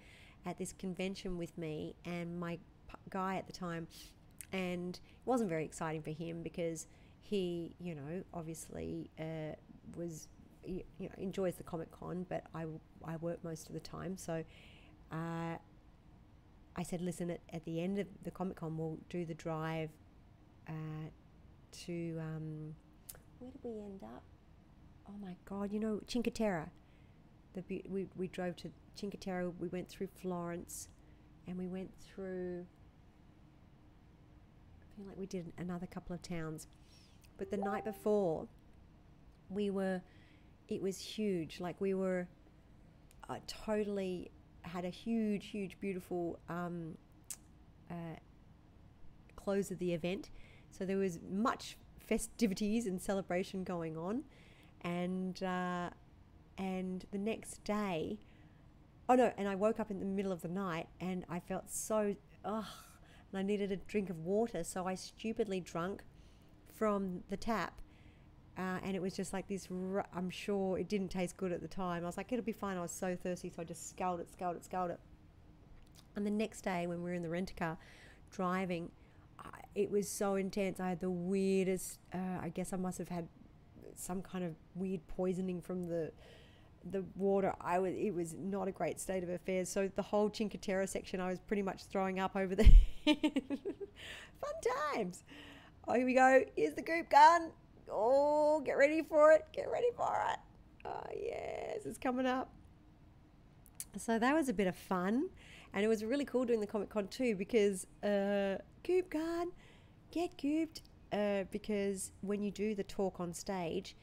[0.47, 2.59] at this convention with me and my
[3.11, 3.89] guy at the time.
[4.53, 6.87] And it wasn't very exciting for him because
[7.29, 9.55] he, you know, obviously uh,
[9.97, 10.29] was,
[10.65, 12.65] you, know, enjoys the Comic Con, but I,
[13.05, 14.17] I work most of the time.
[14.17, 14.43] So
[15.13, 15.57] uh,
[16.77, 19.91] I said, listen, at, at the end of the Comic Con, we'll do the drive
[20.69, 20.73] uh,
[21.85, 22.75] to, um,
[23.41, 24.23] where did we end up?
[25.07, 26.71] Oh my God, you know, Cinque Terre.
[27.55, 30.89] The, beau- we, we drove to Cinque Terre, we went through Florence,
[31.47, 32.65] and we went through,
[34.81, 36.67] I feel like we did another couple of towns.
[37.39, 38.47] But the night before,
[39.49, 40.03] we were,
[40.69, 41.61] it was huge.
[41.61, 42.29] Like we were
[43.29, 44.31] uh, totally,
[44.63, 46.99] had a huge, huge, beautiful um,
[47.91, 48.17] uh,
[49.37, 50.31] close of the event.
[50.71, 54.23] So there was much festivities and celebration going on,
[54.83, 55.91] and uh,
[56.57, 58.19] and the next day,
[59.09, 61.71] oh no, and I woke up in the middle of the night and I felt
[61.71, 62.15] so
[62.45, 62.65] ugh,
[63.31, 66.03] and I needed a drink of water, so I stupidly drunk
[66.79, 67.75] from the tap.
[68.57, 69.69] Uh, and it was just like this.
[70.15, 72.03] I'm sure it didn't taste good at the time.
[72.03, 72.77] I was like, it'll be fine.
[72.77, 74.99] I was so thirsty, so I just sculled it, sculled it, sculled it.
[76.17, 77.79] And the next day, when we were in the rent car
[78.33, 78.91] driving,
[79.39, 80.81] I, it was so intense.
[80.81, 82.01] I had the weirdest.
[82.13, 83.29] Uh, I guess I must have had
[83.95, 86.11] some kind of weird poisoning from the
[86.91, 87.55] the water.
[87.61, 87.95] I was.
[87.95, 89.69] It was not a great state of affairs.
[89.69, 92.67] So the whole Cinque Terre section, I was pretty much throwing up over there.
[93.07, 94.55] Fun
[94.93, 95.23] times.
[95.91, 96.45] Oh, here we go.
[96.55, 97.51] Here's the group gun.
[97.91, 99.47] Oh, get ready for it.
[99.55, 100.39] Get ready for it.
[100.85, 102.51] Oh, yes, it's coming up.
[103.97, 105.31] So that was a bit of fun.
[105.73, 109.51] And it was really cool doing the Comic Con too because uh, Goop Gun,
[110.11, 110.83] get gooped.
[111.11, 113.97] Uh, because when you do the talk on stage,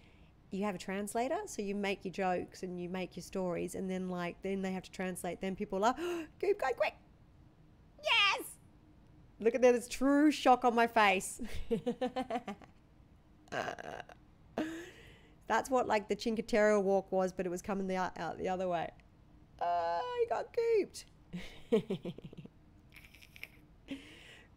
[0.50, 3.88] you have a translator, so you make your jokes and you make your stories, and
[3.88, 5.40] then like then they have to translate.
[5.40, 5.98] Then people are like
[6.42, 6.96] Goop Gun, quick!
[9.40, 11.42] Look at that, it's true shock on my face.
[15.48, 18.50] That's what like the Cinque Terre walk was, but it was coming the, out the
[18.50, 18.90] other way.
[19.62, 21.04] Uh, I got gooped.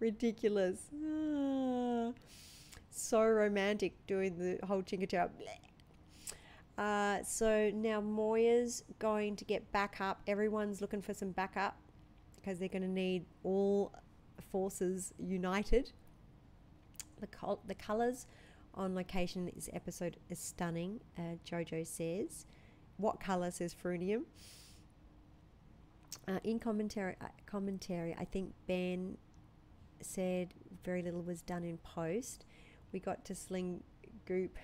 [0.01, 0.79] Ridiculous.
[0.95, 2.13] Ah,
[2.91, 5.29] so romantic doing the whole Cinque Terre.
[6.79, 10.23] Uh, so now Moya's going to get backup.
[10.29, 11.77] Everyone's looking for some backup
[12.37, 13.93] because they're going to need all
[14.43, 15.93] forces united.
[17.21, 18.27] The col- the colors
[18.75, 21.01] on location this episode is stunning.
[21.19, 22.47] Uh, Jojo says,
[22.97, 24.25] "What color?" says Frunium.
[26.27, 29.17] Uh, in commentary, uh, commentary, I think Ben
[30.01, 32.45] said very little was done in post.
[32.93, 33.83] We got to sling
[34.27, 34.57] goop.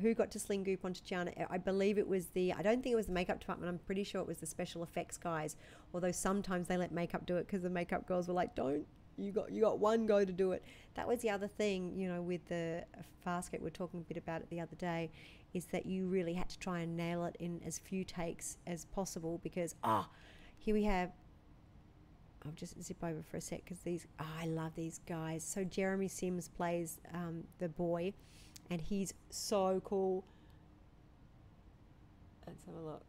[0.00, 1.46] Who got to sling goop onto Chiana?
[1.50, 2.52] I believe it was the.
[2.52, 3.70] I don't think it was the makeup department.
[3.70, 5.56] I'm pretty sure it was the special effects guys.
[5.94, 9.30] Although sometimes they let makeup do it because the makeup girls were like, "Don't you
[9.30, 10.64] got you got one go to do it."
[10.94, 12.84] That was the other thing, you know, with the
[13.24, 13.60] Farscape.
[13.60, 15.10] We are talking a bit about it the other day,
[15.54, 18.84] is that you really had to try and nail it in as few takes as
[18.86, 20.08] possible because ah,
[20.58, 21.12] here we have
[22.44, 25.44] I'll just zip over for a sec because these oh, I love these guys.
[25.44, 28.12] So Jeremy Sims plays um, the boy,
[28.70, 30.24] and he's so cool.
[32.46, 33.02] Let's have a look.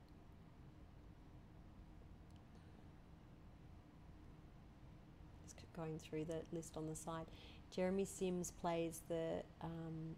[5.43, 7.25] Just going through the list on the side.
[7.71, 10.15] Jeremy Sims plays the um,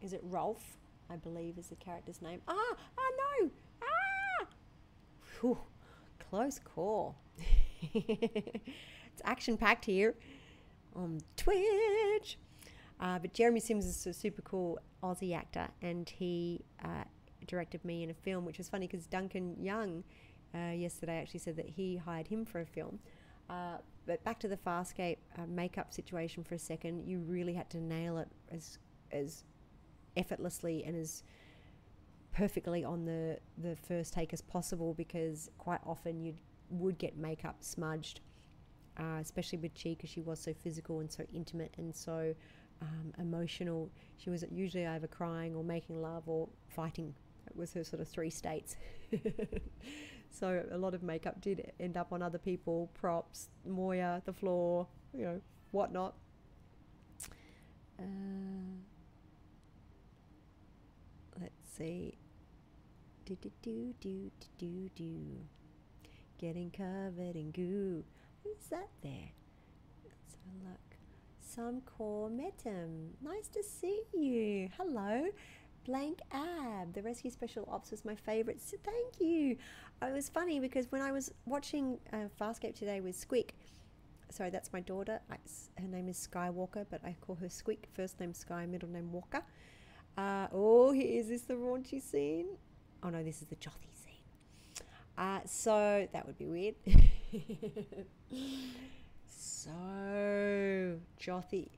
[0.00, 0.78] is it Rolf?
[1.10, 2.40] I believe is the character's name.
[2.46, 3.10] Ah, ah
[3.42, 3.50] no,
[3.82, 4.46] ah.
[5.40, 5.58] Whew,
[6.30, 7.16] close call.
[7.94, 10.14] it's action packed here
[10.94, 12.38] on Twitch.
[13.00, 17.04] Uh, but Jeremy Sims is a super cool Aussie actor, and he uh,
[17.46, 20.04] directed me in a film, which was funny because Duncan Young
[20.54, 22.98] uh, yesterday actually said that he hired him for a film.
[23.48, 27.70] Uh, but back to the Farscape uh, makeup situation for a second, you really had
[27.70, 28.78] to nail it as
[29.12, 29.44] as
[30.16, 31.22] effortlessly and as
[32.32, 36.34] perfectly on the the first take as possible because quite often you
[36.70, 38.20] would get makeup smudged,
[38.98, 42.34] uh, especially with Chi because she was so physical and so intimate and so
[42.82, 43.90] um, emotional.
[44.16, 47.14] She was usually either crying or making love or fighting.
[47.46, 48.76] It was her sort of three states.
[50.30, 54.86] so a lot of makeup did end up on other people, props, Moya, the floor,
[55.16, 55.40] you know,
[55.72, 56.14] whatnot.
[57.98, 58.04] Uh,
[61.40, 62.14] let's see.
[63.26, 65.16] Do do do do do do.
[66.38, 68.04] Getting covered in goo.
[68.42, 69.32] Who's that there?
[70.04, 70.89] Let's have a look.
[71.50, 73.08] Sam Core Metam.
[73.20, 74.68] Nice to see you.
[74.76, 75.26] Hello.
[75.84, 76.94] Blank Ab.
[76.94, 78.60] The Rescue Special Ops was my favourite.
[78.60, 79.56] So thank you.
[80.00, 83.56] It was funny because when I was watching uh, Farscape today with Squeak,
[84.30, 85.20] sorry, that's my daughter.
[85.28, 85.38] I,
[85.80, 87.88] her name is Skywalker, but I call her Squeak.
[87.94, 89.42] First name Sky, middle name Walker.
[90.16, 92.46] Uh, oh, here is this the raunchy scene?
[93.02, 94.86] Oh no, this is the Jothee scene.
[95.18, 96.76] Uh, so that would be weird.
[99.64, 101.68] so Jothee.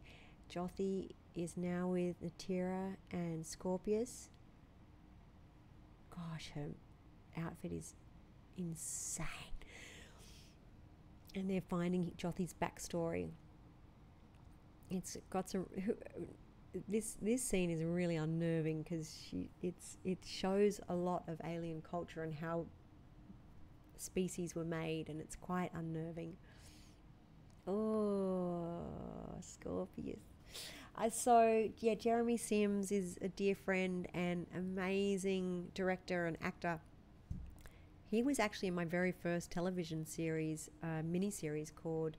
[0.53, 4.29] Jothee is now with Natira and Scorpius.
[6.11, 6.69] Gosh, her
[7.37, 7.95] outfit is
[8.57, 9.27] insane.
[11.35, 13.31] And they're finding Jothee's backstory.
[14.91, 15.67] It's got some.
[16.89, 21.83] This this scene is really unnerving because she it's it shows a lot of alien
[21.83, 22.67] culture and how
[23.97, 26.37] species were made, and it's quite unnerving.
[27.67, 28.81] Oh,
[29.41, 30.19] Scorpius.
[30.97, 36.81] Uh, so yeah, Jeremy Sims is a dear friend and amazing director and actor.
[38.11, 42.17] He was actually in my very first television series, uh, mini series called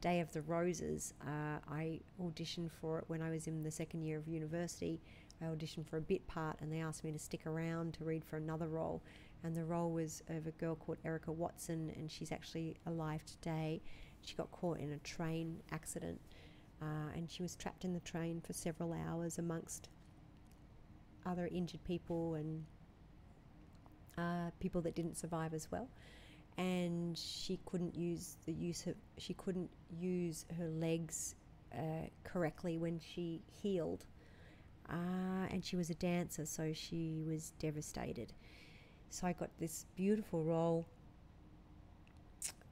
[0.00, 1.12] Day of the Roses.
[1.20, 5.00] Uh, I auditioned for it when I was in the second year of university.
[5.42, 8.24] I auditioned for a bit part, and they asked me to stick around to read
[8.24, 9.02] for another role.
[9.42, 13.82] And the role was of a girl called Erica Watson, and she's actually alive today.
[14.24, 16.20] She got caught in a train accident,
[16.80, 19.88] uh, and she was trapped in the train for several hours amongst
[21.26, 22.64] other injured people and
[24.18, 25.88] uh, people that didn't survive as well.
[26.56, 31.34] And she couldn't use the use of she couldn't use her legs
[31.72, 34.04] uh, correctly when she healed.
[34.88, 38.32] Uh, and she was a dancer, so she was devastated.
[39.08, 40.86] So I got this beautiful role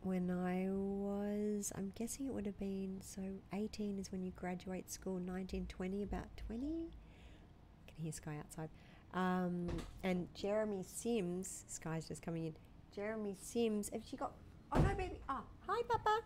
[0.02, 3.22] when I was, I'm guessing it would have been, so
[3.52, 6.66] 18 is when you graduate school, 19, 20, about 20.
[6.66, 8.68] I can hear Sky outside.
[9.14, 9.68] Um,
[10.02, 12.54] and Jeremy Sims, Sky's just coming in.
[12.94, 14.32] Jeremy Sims, have she got,
[14.72, 15.18] oh no, baby.
[15.28, 16.20] Oh, hi, Papa.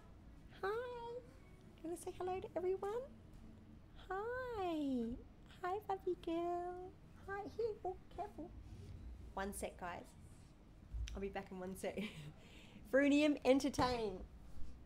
[0.63, 1.13] Hi.
[1.83, 3.03] You want to say hello to everyone?
[4.09, 5.05] Hi.
[5.63, 6.91] Hi, puppy girl.
[7.29, 7.75] Hi, here.
[7.85, 8.51] Oh, careful.
[9.35, 10.05] One sec, guys.
[11.15, 11.99] I'll be back in one sec.
[12.93, 14.21] Frunium Entertain.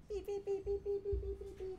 [0.09, 1.79] Beep, beep, beep, beep, beep, beep, beep, beep.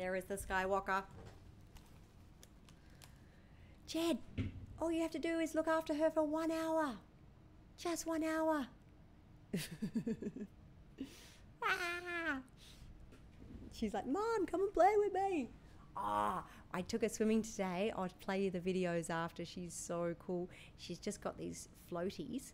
[0.00, 1.02] There is the Skywalker.
[3.86, 4.16] Jed,
[4.80, 6.94] all you have to do is look after her for one hour.
[7.76, 8.66] Just one hour.
[11.62, 12.38] Ah.
[13.72, 15.50] She's like, Mom, come and play with me.
[15.94, 17.92] Ah, I took her swimming today.
[17.94, 19.44] I'll play you the videos after.
[19.44, 20.48] She's so cool.
[20.78, 22.52] She's just got these floaties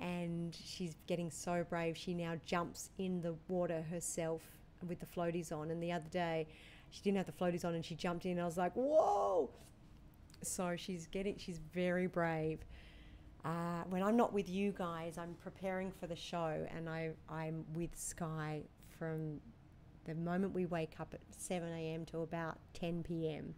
[0.00, 1.96] and she's getting so brave.
[1.96, 4.42] She now jumps in the water herself
[4.86, 5.72] with the floaties on.
[5.72, 6.46] And the other day,
[6.90, 8.38] she didn't have the floaties on and she jumped in.
[8.38, 9.50] I was like, whoa!
[10.42, 12.60] So she's getting, she's very brave.
[13.44, 17.64] Uh, when I'm not with you guys, I'm preparing for the show and I, I'm
[17.74, 18.62] with Sky
[18.98, 19.40] from
[20.06, 22.04] the moment we wake up at 7 a.m.
[22.06, 23.54] to about 10 p.m.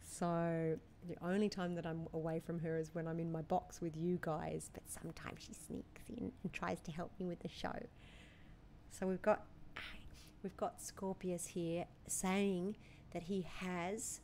[0.00, 0.78] So
[1.08, 3.96] the only time that I'm away from her is when I'm in my box with
[3.96, 7.74] you guys, but sometimes she sneaks in and tries to help me with the show.
[8.90, 9.44] So we've got
[10.44, 12.76] we've got Scorpius here saying
[13.12, 14.20] that he has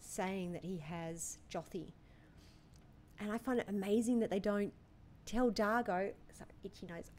[0.00, 1.92] saying that he has Jothee.
[3.18, 4.72] And I find it amazing that they don't
[5.24, 7.10] tell D'Argo sorry, itchy nose.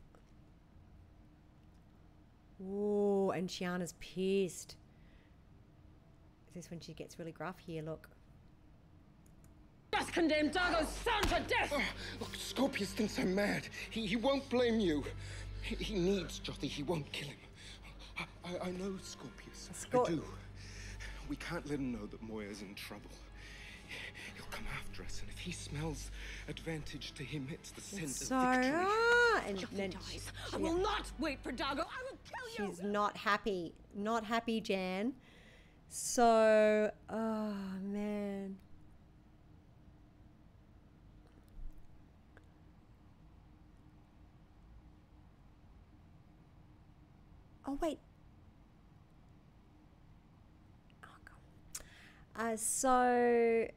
[2.62, 4.76] Ooh, and Chiana's pissed.
[6.48, 7.84] Is this when she gets really gruff here?
[7.84, 8.10] Look.
[9.94, 11.74] Just condemn D'Argo's son to death!
[11.74, 11.82] Oh,
[12.20, 13.68] look, Scorpius thinks I'm mad.
[13.90, 15.04] He, he won't blame you.
[15.66, 16.68] He, needs Jothee.
[16.68, 17.38] He won't kill him.
[18.18, 19.70] I, I, I know Scorpius.
[19.74, 20.24] Scor- I do.
[21.28, 23.10] We can't let him know that Moya's in trouble.
[24.36, 26.12] He'll come after us, and if he smells
[26.48, 28.86] advantage to him, it's the scent of victory.
[29.48, 30.32] and Jothee then dies.
[30.54, 31.82] I will not wait for D'Argo.
[31.82, 32.20] I will
[32.58, 32.72] kill you.
[32.76, 33.74] She's not happy.
[33.96, 35.14] Not happy, Jan.
[35.90, 38.58] So, oh man.
[47.68, 48.00] Oh wait.
[51.04, 51.84] Oh god.
[52.54, 53.68] Uh, so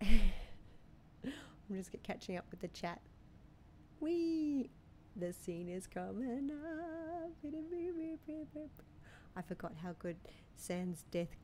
[0.02, 3.00] I'm just catching up with the chat.
[4.00, 4.70] Wee,
[5.16, 7.30] the scene is coming up.
[9.36, 10.16] I forgot how good
[10.58, 11.36] Zhaan's Death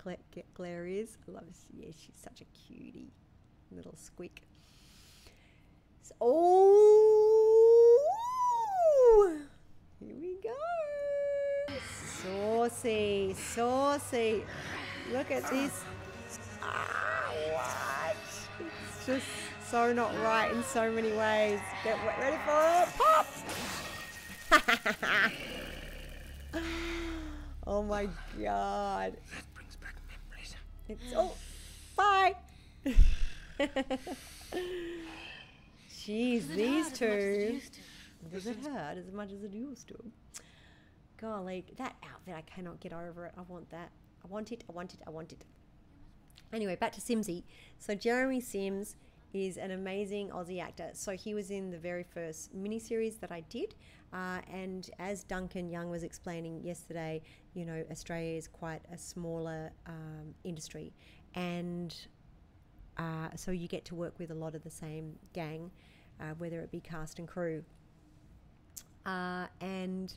[0.54, 1.18] Glare is.
[1.28, 1.44] I love.
[1.72, 3.12] Yeah, she's such a cutie,
[3.70, 4.42] little squeak.
[6.02, 6.78] S- Oh,
[10.00, 10.54] here we go.
[12.22, 14.44] Saucy, saucy.
[15.12, 15.84] Look at this.
[16.62, 18.16] Ah, what?
[18.60, 19.26] It's just
[19.68, 21.58] so not right in so many ways.
[21.82, 22.88] Get ready for it.
[22.98, 23.26] Pop!
[27.66, 28.06] oh my
[28.40, 29.16] god.
[29.34, 29.96] That brings back
[30.30, 30.54] memories.
[30.88, 31.34] It's oh,
[31.96, 32.36] bye.
[35.90, 37.60] Jeez, these two.
[38.30, 39.94] Does it hurt as much as it used to?
[41.22, 43.32] Golly, that outfit, I cannot get over it.
[43.38, 43.92] I want that.
[44.24, 45.44] I want it, I want it, I want it.
[46.52, 47.44] Anyway, back to Simsy.
[47.78, 48.96] So, Jeremy Sims
[49.32, 50.90] is an amazing Aussie actor.
[50.94, 53.76] So, he was in the very first miniseries that I did.
[54.12, 57.22] Uh, and as Duncan Young was explaining yesterday,
[57.54, 60.92] you know, Australia is quite a smaller um, industry.
[61.36, 61.94] And
[62.98, 65.70] uh, so you get to work with a lot of the same gang,
[66.20, 67.64] uh, whether it be cast and crew.
[69.06, 70.14] Uh, and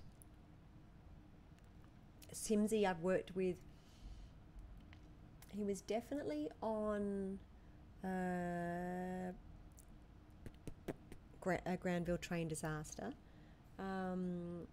[2.35, 3.55] Simsy, I've worked with.
[5.49, 7.39] He was definitely on
[8.03, 9.31] uh,
[11.65, 13.13] a Granville train disaster.
[13.79, 14.67] Um,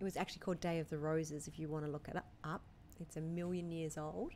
[0.00, 2.62] it was actually called Day of the Roses, if you want to look it up.
[3.00, 4.32] It's a million years old,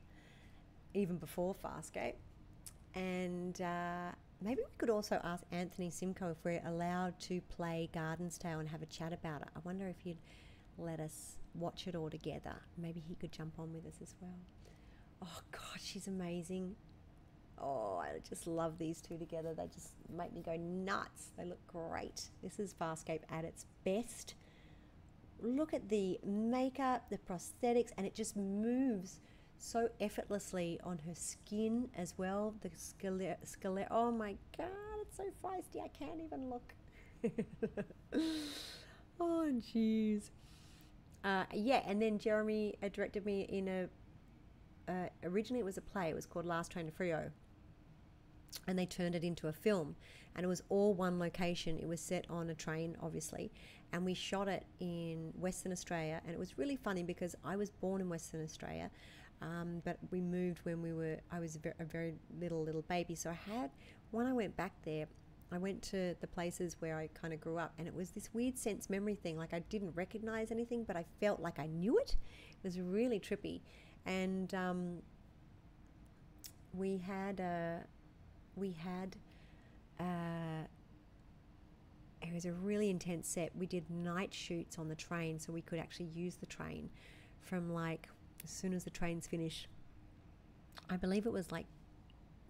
[0.94, 2.14] even before Farscape.
[2.94, 4.12] And uh,
[4.42, 8.68] maybe we could also ask Anthony Simcoe if we're allowed to play Garden's Tale and
[8.68, 9.48] have a chat about it.
[9.56, 10.18] I wonder if he'd
[10.78, 12.54] let us watch it all together.
[12.76, 14.38] Maybe he could jump on with us as well.
[15.22, 16.76] Oh, God, she's amazing.
[17.58, 19.54] Oh, I just love these two together.
[19.54, 21.30] They just make me go nuts.
[21.38, 22.28] They look great.
[22.42, 24.34] This is Farscape at its best.
[25.40, 29.20] Look at the makeup, the prosthetics, and it just moves
[29.58, 32.54] so effortlessly on her skin as well.
[32.60, 33.86] The skelet, skelet.
[33.90, 34.68] Oh my god,
[35.00, 35.82] it's so feisty.
[35.82, 36.74] I can't even look.
[39.20, 40.30] oh, jeez.
[41.26, 43.88] Uh, yeah, and then Jeremy uh, directed me in a.
[44.88, 46.08] Uh, originally, it was a play.
[46.08, 47.30] It was called Last Train to Freo,
[48.68, 49.96] and they turned it into a film.
[50.36, 51.78] And it was all one location.
[51.78, 53.50] It was set on a train, obviously,
[53.92, 56.20] and we shot it in Western Australia.
[56.24, 58.88] And it was really funny because I was born in Western Australia,
[59.42, 61.16] um, but we moved when we were.
[61.32, 63.70] I was a very, a very little little baby, so I had
[64.12, 65.06] when I went back there.
[65.56, 68.28] I went to the places where I kind of grew up, and it was this
[68.34, 69.38] weird sense memory thing.
[69.38, 72.14] Like I didn't recognize anything, but I felt like I knew it.
[72.50, 73.62] It was really trippy,
[74.04, 74.98] and um,
[76.74, 77.80] we had a
[78.54, 79.16] we had
[79.98, 80.66] uh,
[82.20, 83.50] it was a really intense set.
[83.56, 86.90] We did night shoots on the train, so we could actually use the train
[87.40, 88.10] from like
[88.44, 89.68] as soon as the trains finish.
[90.90, 91.66] I believe it was like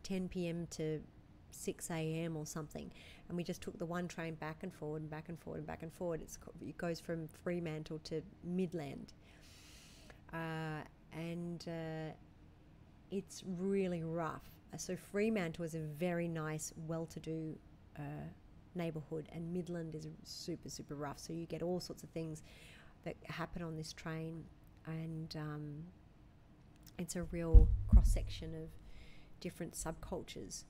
[0.03, 0.67] 10 p.m.
[0.73, 1.01] to
[1.57, 2.37] 6 a.m.
[2.37, 2.91] or something,
[3.29, 5.67] and we just took the one train back and forward and back and forward and
[5.67, 6.21] back and forward.
[6.23, 9.13] It's, it goes from Fremantle to Midland,
[10.33, 10.83] uh,
[11.13, 12.13] and uh,
[13.11, 14.43] it's really rough.
[14.73, 17.57] Uh, So Fremantle is a very nice, well-to-do
[17.99, 18.03] uh,
[18.75, 21.19] neighbourhood, and Midland is super, super rough.
[21.19, 22.43] So you get all sorts of things
[23.05, 24.45] that happen on this train,
[24.87, 25.85] and um,
[26.99, 28.69] it's a real cross section of
[29.41, 30.65] different subcultures,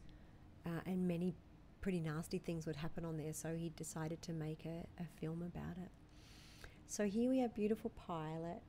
[0.67, 1.35] uh, and many
[1.81, 3.33] pretty nasty things would happen on there.
[3.33, 5.91] So he decided to make a, a film about it.
[6.89, 8.63] So here we have beautiful pilot,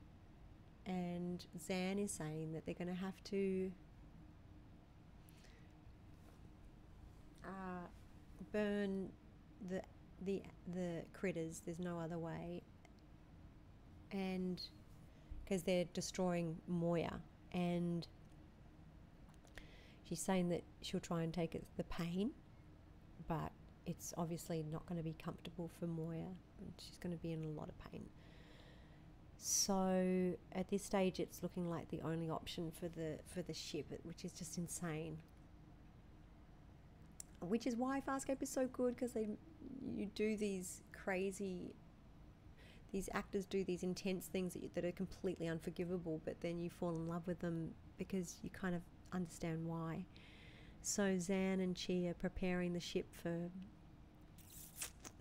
[0.86, 3.70] and Zhaan is saying that they're going to have to
[7.44, 7.86] uh,
[8.52, 9.08] burn
[9.68, 9.82] the
[10.24, 10.42] the
[10.74, 11.62] the critters.
[11.64, 12.62] There's no other way,
[14.10, 14.60] and
[15.44, 17.20] because they're destroying Moya,
[17.52, 18.06] and
[20.08, 22.30] she's saying that she'll try and take the pain,
[23.26, 23.52] but
[23.86, 26.28] it's obviously not going to be comfortable for Moya,
[26.60, 28.04] and she's going to be in a lot of pain.
[29.36, 33.86] So at this stage, it's looking like the only option for the for the ship,
[34.02, 35.18] which is just insane.
[37.40, 39.28] Which is why Farscape is so good because they
[39.94, 41.74] you do these crazy.
[42.90, 46.70] These actors do these intense things that, you, that are completely unforgivable, but then you
[46.70, 48.80] fall in love with them because you kind of
[49.12, 50.04] understand why.
[50.82, 53.50] So Zhaan and Chi are preparing the ship for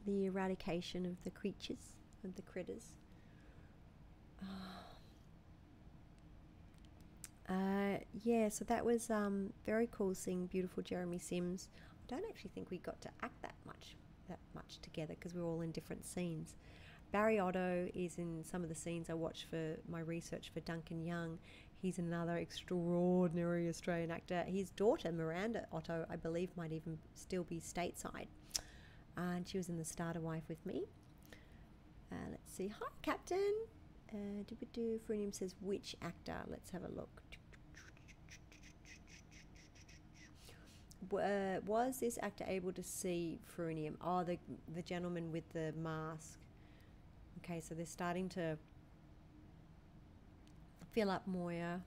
[0.06, 2.98] the eradication of the creatures, of the critters.
[7.50, 11.70] Uh, yeah, so that was um, very cool seeing beautiful Jeremy Sims.
[11.78, 13.96] I don't actually think we got to act that much
[14.28, 16.58] that much together because we were all in different scenes.
[17.14, 21.06] Barry Otto is in some of the scenes I watched for my research for Duncan
[21.06, 21.38] Young.
[21.82, 24.44] He's another extraordinary Australian actor.
[24.48, 28.28] His daughter, Miranda Otto, I believe, might even still be stateside.
[29.16, 30.84] and she was in The Starter Wife with me.
[32.12, 32.68] Uh, let's see.
[32.68, 33.54] Hi, Captain.
[34.12, 36.38] Uh, do Frunium says, which actor?
[36.48, 37.22] Let's have a look.
[41.16, 43.96] uh, was this actor able to see Frunium?
[44.02, 44.38] Oh, the
[44.74, 46.40] the gentleman with the mask.
[47.40, 48.58] Okay, so they're starting to
[50.98, 51.80] fill up Moya.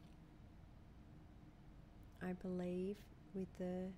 [2.22, 2.94] I believe
[3.34, 3.88] with the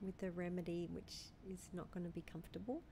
[0.00, 1.12] with the remedy, which
[1.52, 2.82] is not going to be comfortable.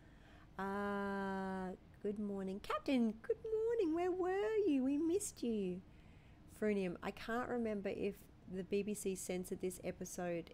[0.59, 3.15] Uh, good morning, Captain.
[3.23, 3.95] Good morning.
[3.95, 4.83] Where were you?
[4.83, 5.81] We missed you.
[6.61, 6.97] Frunium.
[7.05, 8.17] I can't remember if
[8.53, 10.51] the BBC censored this episode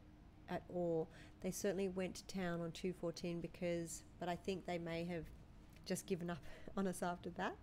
[0.51, 1.09] at all.
[1.41, 5.25] They certainly went to town on 214 because, but I think they may have
[5.87, 6.45] just given up
[6.77, 7.57] on us after that.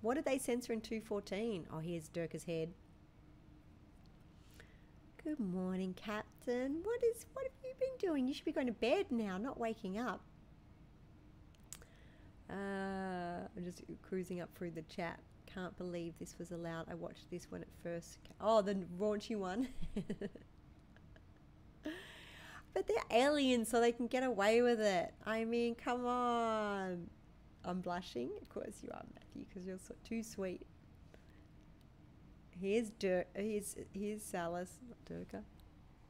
[0.00, 1.66] What did they censor in 214?
[1.72, 2.70] Oh, here's Durka's head.
[5.22, 6.80] Good morning, Captain.
[6.82, 8.26] What is what have you been doing?
[8.26, 10.22] You should be going to bed now, not waking up.
[12.48, 15.20] Uh, I'm just cruising up through the chat
[15.52, 16.86] can't believe this was allowed.
[16.90, 18.18] I watched this when it first.
[18.40, 19.68] Oh, the raunchy one.
[21.82, 25.12] but they're aliens, so they can get away with it.
[25.26, 27.10] I mean, come on.
[27.64, 28.30] I'm blushing.
[28.40, 30.62] Of course you are, Matthew, because you're so, too sweet.
[32.60, 33.28] Here's Dirk.
[33.34, 35.42] Here's here's Salus, not Durka.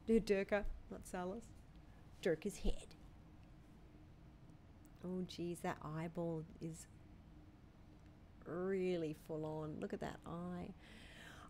[0.09, 1.45] Durka, not Salus.
[2.23, 2.95] Durka's head.
[5.05, 6.87] Oh, geez, that eyeball is
[8.47, 9.77] really full on.
[9.81, 10.75] Look at that eye.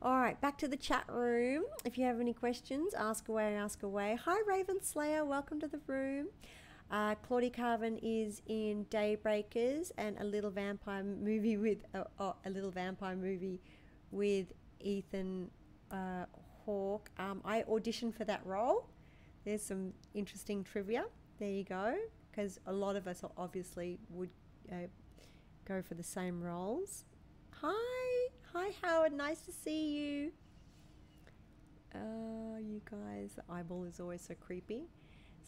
[0.02, 1.64] All right, back to the chat room.
[1.84, 4.18] If you have any questions, ask away, ask away.
[4.24, 5.24] Hi, Raven Slayer.
[5.24, 6.28] Welcome to the room.
[6.90, 12.50] Uh, Claudia Karvan is in Daybreakers and a little vampire movie with uh, oh, a
[12.50, 13.60] little vampire movie
[14.10, 15.50] with Ethan
[15.92, 16.24] uh,
[16.64, 17.08] Hawke.
[17.18, 18.88] Um, I auditioned for that role.
[19.44, 21.04] There's some interesting trivia.
[21.38, 21.96] There you go.
[22.30, 24.30] Because a lot of us obviously would
[24.72, 24.86] uh,
[25.64, 27.04] go for the same roles.
[27.62, 30.32] Hi, hi Howard, nice to see you.
[31.94, 34.84] Oh, you guys, the eyeball is always so creepy.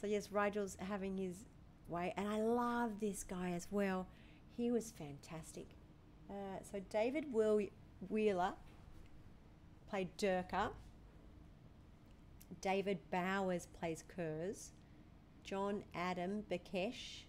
[0.02, 1.44] So yes, Rygel's having his
[1.86, 4.08] way, and I love this guy as well.
[4.56, 5.68] He was fantastic.
[6.28, 7.60] Uh, so David Will
[8.08, 8.54] Wheeler
[9.88, 10.70] played Durka.
[12.60, 14.72] David Bowers plays Kurz.
[15.44, 17.22] John Adam Bekhesh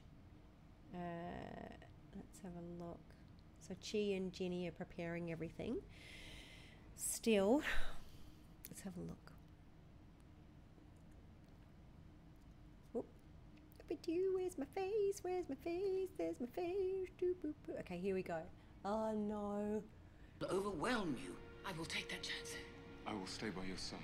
[0.96, 0.98] uh,
[2.16, 3.00] Let's have a look.
[3.60, 5.78] So Chi and Ginny are preparing everything.
[6.96, 7.62] Still,
[8.68, 9.23] let's have a look.
[14.36, 15.20] Where's my face?
[15.22, 16.10] Where's my face?
[16.18, 17.10] There's my face.
[17.80, 18.38] Okay, here we go.
[18.84, 19.84] Oh no.
[20.50, 21.36] Overwhelm you.
[21.66, 22.56] I will take that chance.
[23.06, 24.00] I will stay by your side.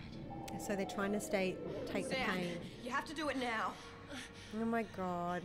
[0.62, 1.56] So they're trying to stay,
[1.92, 2.58] take Sam, the pain.
[2.84, 3.74] You have to do it now.
[4.62, 5.42] Oh my god.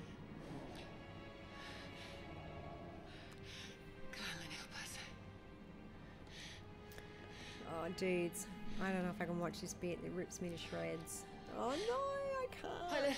[7.71, 8.47] Oh, dudes.
[8.83, 9.99] I don't know if I can watch this bit.
[10.05, 11.25] It rips me to shreds.
[11.59, 11.97] Oh, no,
[12.41, 13.17] I can't.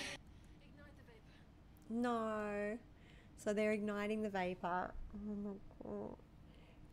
[1.89, 2.79] No.
[3.37, 4.93] So they're igniting the vapor.
[5.15, 5.51] Oh my
[5.83, 6.17] god.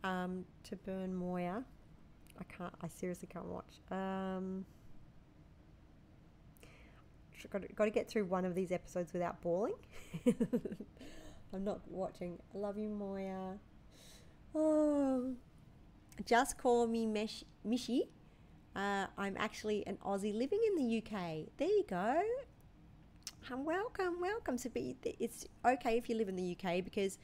[0.04, 1.64] Um, to burn Moya.
[2.38, 2.74] I can't.
[2.82, 3.80] I seriously can't watch.
[3.90, 4.66] Um,
[7.50, 9.74] got to, got to get through one of these episodes without bawling.
[10.26, 12.38] I'm not watching.
[12.54, 13.58] I love you, Moya.
[14.54, 15.34] Oh.
[16.24, 18.08] Just call me Mesh- Mishi.
[18.76, 21.46] Uh, I'm actually an Aussie living in the UK.
[21.56, 22.20] There you go.
[23.52, 24.56] Um, welcome, welcome.
[24.56, 27.18] So be, it's okay if you live in the UK because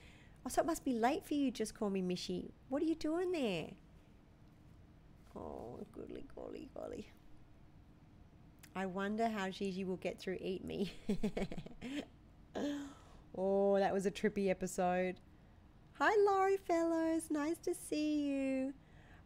[0.45, 1.51] oh, so it must be late for you.
[1.51, 2.51] Just call me Mishi.
[2.69, 3.69] What are you doing there?
[5.35, 7.09] Oh, goodly, golly, golly.
[8.77, 10.93] I wonder how Gigi will get through Eat Me.
[13.37, 15.17] oh, that was a trippy episode.
[15.95, 17.23] Hi, Laurie Fellows.
[17.31, 18.75] Nice to see you.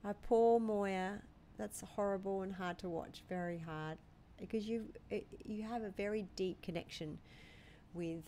[0.04, 1.22] Uh, poor Moya.
[1.58, 3.24] That's horrible and hard to watch.
[3.28, 3.98] Very hard
[4.38, 4.86] because you
[5.44, 7.18] you have a very deep connection
[7.94, 8.24] with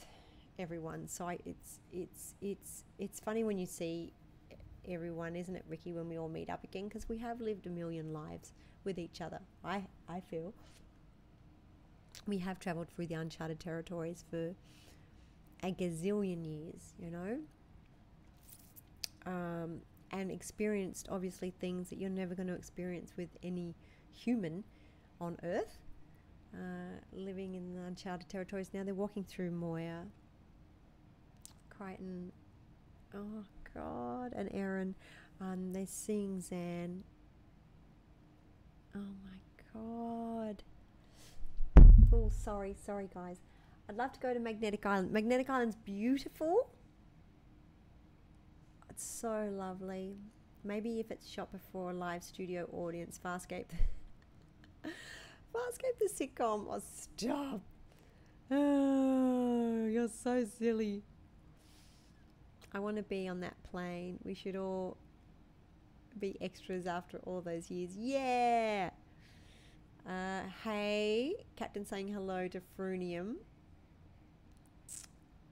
[0.59, 1.09] everyone.
[1.09, 4.12] So I, it's it's it's it's funny when you see
[4.88, 5.92] everyone, isn't it, Ricky?
[5.92, 8.52] When we all meet up again, because we have lived a million lives
[8.84, 9.40] with each other.
[9.64, 10.54] I I feel
[12.26, 14.54] we have travelled through the uncharted territories for
[15.62, 16.94] a gazillion years.
[16.98, 17.38] You know,
[19.26, 19.80] um,
[20.12, 23.74] and experienced obviously things that you're never going to experience with any
[24.12, 24.64] human
[25.20, 25.78] on Earth.
[26.57, 30.04] Uh, living in the uncharted territories now, they're walking through Moya,
[31.68, 32.32] Crichton,
[33.14, 33.44] oh
[33.74, 34.94] God, and Aeryn.
[35.38, 37.00] Um, they're seeing Zhaan.
[38.94, 39.38] Oh my
[39.74, 40.62] God.
[42.11, 43.36] Oh, sorry, sorry, guys.
[43.90, 45.12] I'd love to go to Magnetic Island.
[45.12, 46.70] Magnetic Island's beautiful.
[48.88, 50.16] It's so lovely.
[50.64, 53.66] Maybe if it's shot before a live studio audience, Farscape.
[55.57, 56.66] Farscape the sitcom.
[56.68, 57.62] Oh, stop.
[58.50, 61.02] Oh, you're so silly.
[62.74, 64.18] I want to be on that plane.
[64.22, 64.98] We should all
[66.18, 67.96] be extras after all those years.
[67.96, 68.90] Yeah.
[70.07, 73.36] Uh, hey, Captain saying hello to Frunium.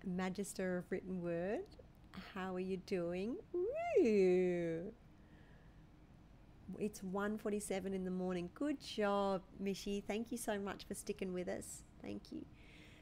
[0.05, 1.65] Magister of Written Word.
[2.35, 3.37] How are you doing?
[3.53, 4.93] Woo!
[6.79, 8.51] It's 1.47 in the morning.
[8.55, 10.03] Good job, Mishi.
[10.05, 11.83] Thank you so much for sticking with us.
[12.03, 12.45] Thank you.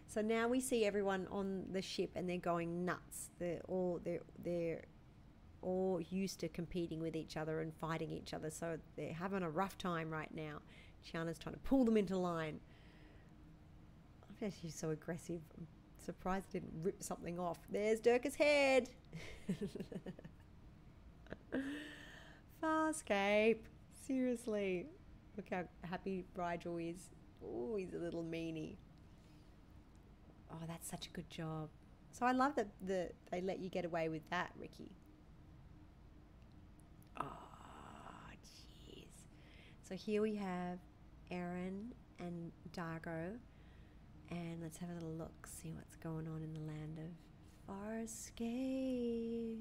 [0.06, 3.30] So now we see everyone on the ship and they're going nuts.
[3.38, 4.82] They're all they're they're
[5.62, 8.50] all used to competing with each other and fighting each other.
[8.50, 10.58] So they're having a rough time right now.
[11.02, 12.60] Chiana's trying to pull them into line.
[14.28, 15.40] I bet she's so aggressive.
[15.56, 15.66] I'm
[16.04, 17.58] surprised I didn't rip something off.
[17.70, 18.90] There's Durka's head.
[22.62, 23.58] Farscape.
[24.06, 24.86] Seriously.
[25.36, 27.10] Look how happy Rygel is.
[27.44, 28.76] Oh, he's a little meanie.
[30.50, 31.70] Oh, that's such a good job.
[32.12, 34.90] So I love that the, they let you get away with that, Ricky.
[37.18, 37.24] Oh,
[38.44, 39.08] jeez.
[39.82, 40.78] So here we have
[41.30, 43.32] Aeryn and D'Argo.
[44.30, 47.10] And let's have a little look, see what's going on in the land of
[47.68, 49.58] Farscape.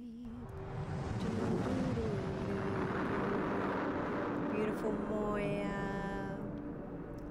[4.62, 5.66] Beautiful Moya.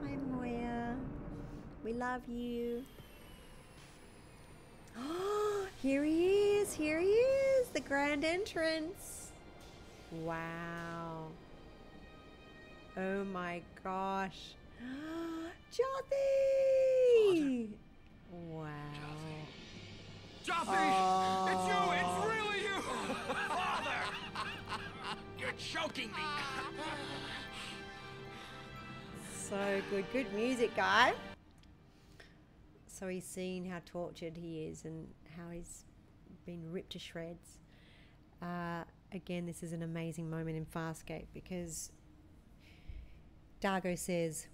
[0.03, 0.97] Hi, Moya.
[1.85, 2.83] We love you.
[4.99, 6.73] Oh, here he is.
[6.73, 7.69] Here he is.
[7.69, 9.31] The grand entrance.
[10.11, 11.29] Wow.
[12.97, 14.57] Oh my gosh.
[15.73, 17.69] Jothee!
[18.33, 18.71] Wow.
[20.45, 20.67] Joffrey!
[20.67, 21.47] Oh.
[21.47, 21.79] It's you!
[21.95, 22.83] It's really you!
[23.49, 24.01] Father!
[25.39, 26.15] You're choking me!
[29.51, 30.05] So good.
[30.13, 31.13] Good music, guy.
[32.87, 35.87] So he's seen how tortured he is and how he's
[36.47, 37.59] been ripped to shreds.
[38.41, 41.91] Uh, again, this is an amazing moment in Farscape because
[43.61, 44.47] D'Argo says,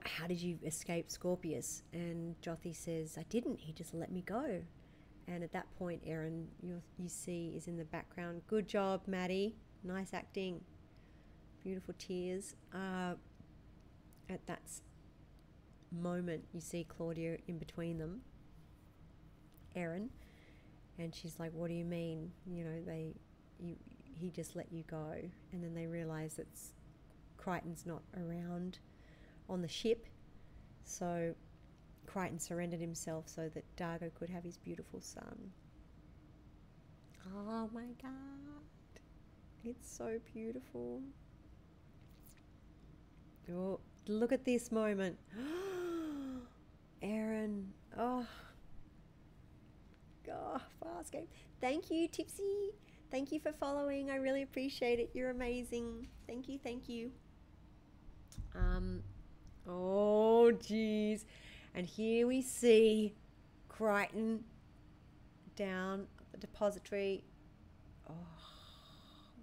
[0.00, 1.82] How did you escape Scorpius?
[1.92, 3.60] And Jothee says, I didn't.
[3.60, 4.62] He just let me go.
[5.28, 8.40] And at that point, Aeryn, you, you see, is in the background.
[8.46, 9.56] Good job, Maddie.
[9.84, 10.62] Nice acting.
[11.66, 12.54] Beautiful tears.
[12.72, 13.14] Uh,
[14.30, 14.62] at that
[15.90, 18.20] moment, you see Claudia in between them,
[19.74, 20.10] Aeryn,
[20.96, 22.30] and she's like, "What do you mean?
[22.46, 23.16] You know, they,
[23.58, 23.74] you,
[24.14, 25.14] he just let you go."
[25.50, 26.46] And then they realize that
[27.36, 28.78] Crichton's not around
[29.48, 30.06] on the ship,
[30.84, 31.34] so
[32.06, 35.50] Crichton surrendered himself so that D'Argo could have his beautiful son.
[37.34, 38.12] Oh my god,
[39.64, 41.02] it's so beautiful.
[43.52, 45.18] Oh, look at this moment.
[47.02, 47.64] Aeryn.
[47.98, 48.26] Oh.
[50.26, 50.60] God,
[51.10, 51.28] game.
[51.60, 52.72] Thank you, Tipsy.
[53.10, 54.10] Thank you for following.
[54.10, 55.10] I really appreciate it.
[55.14, 56.08] You're amazing.
[56.26, 57.10] Thank you, thank you.
[58.54, 59.02] Um
[59.68, 61.24] oh jeez.
[61.74, 63.14] And here we see
[63.68, 64.42] Crichton
[65.54, 67.22] down the depository
[68.08, 68.14] oh,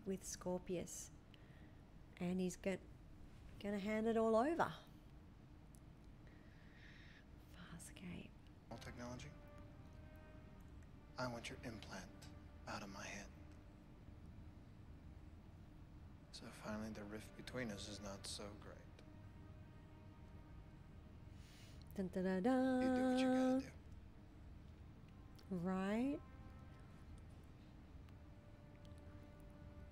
[0.06, 1.12] with Scorpius.
[2.20, 2.80] And he's got
[3.64, 4.68] Gonna hand it all over.
[7.56, 8.30] Farscape.
[8.70, 9.30] All technology.
[11.18, 12.04] I want your implant
[12.68, 13.26] out of my head.
[16.34, 18.74] So finally, the rift between us is not so great.
[21.96, 22.82] Dun, dun, dun, dun.
[22.82, 23.68] You do what you gotta do.
[25.64, 26.20] Right?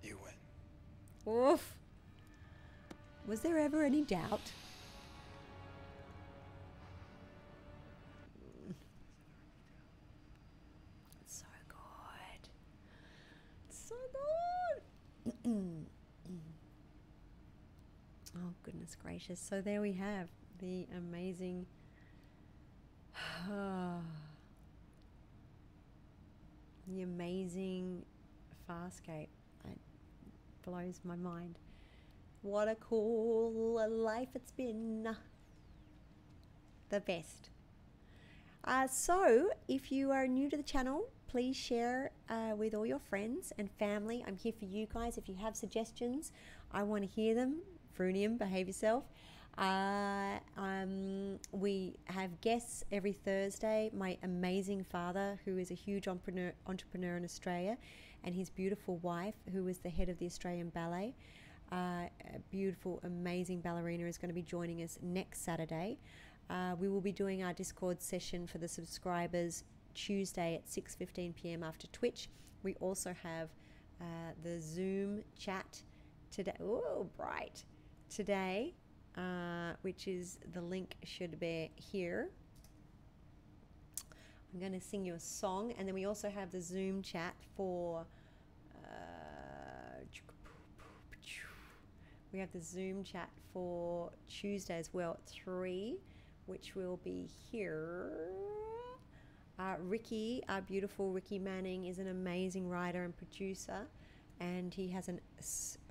[0.02, 1.32] You win.
[1.32, 1.81] Oof.
[3.26, 4.40] Was there ever any doubt?
[11.20, 12.48] It's so good.
[13.68, 13.94] It's so
[15.22, 15.42] good.
[18.36, 19.38] oh, goodness gracious.
[19.40, 21.66] So there we have the amazing.
[26.88, 28.04] the amazing
[28.68, 29.28] Farscape.
[29.64, 29.78] It
[30.64, 31.58] blows my mind.
[32.42, 35.16] What a cool life it's been.
[36.88, 37.50] The best.
[38.64, 42.98] Uh, so, if you are new to the channel, please share uh, with all your
[42.98, 44.24] friends and family.
[44.26, 45.18] I'm here for you guys.
[45.18, 46.32] If you have suggestions,
[46.72, 47.60] I want to hear them.
[47.96, 49.04] Frunium, behave yourself.
[49.56, 53.88] Uh, um, we have guests every Thursday.
[53.94, 57.78] My amazing father, who is a huge entrepreneur, entrepreneur in Australia,
[58.24, 61.14] and his beautiful wife, who is the head of the Australian Ballet.
[61.72, 62.04] Uh,
[62.34, 65.98] a beautiful, amazing ballerina is going to be joining us next Saturday.
[66.50, 69.64] Uh, we will be doing our Discord session for the subscribers
[69.94, 71.62] Tuesday at 6:15 p.m.
[71.62, 72.28] after Twitch.
[72.62, 73.48] We also have
[74.02, 74.04] uh,
[74.42, 75.80] the Zoom chat
[76.30, 76.52] today.
[76.60, 77.64] Oh, bright
[78.14, 78.74] today,
[79.16, 82.28] uh, which is the link should be here.
[84.52, 87.34] I'm going to sing you a song, and then we also have the Zoom chat
[87.56, 88.04] for.
[88.84, 89.12] Uh,
[92.32, 95.96] we have the Zoom chat for Tuesday as well at three,
[96.46, 98.10] which will be here.
[99.58, 103.86] Uh, Ricky, our beautiful Ricky Manning, is an amazing writer and producer,
[104.40, 105.20] and he has an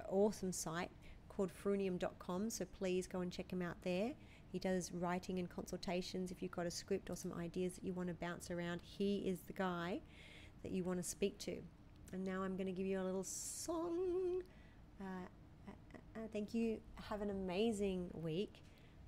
[0.10, 0.90] awesome site
[1.30, 2.50] called frunium.com.
[2.50, 4.12] So please go and check him out there.
[4.52, 6.32] He does writing and consultations.
[6.32, 9.20] If you've got a script or some ideas that you want to bounce around, he
[9.20, 10.00] is the guy
[10.64, 11.58] that you want to speak to.
[12.12, 14.42] And now I'm going to give you a little song.
[15.00, 15.28] Uh,
[16.16, 16.78] uh, thank you.
[17.10, 18.54] Have an amazing week.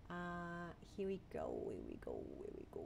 [0.09, 1.71] Uh, here we go.
[1.73, 2.23] Here we go.
[2.37, 2.85] Here we go.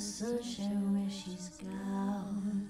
[0.00, 2.66] No sunshine where she's gone.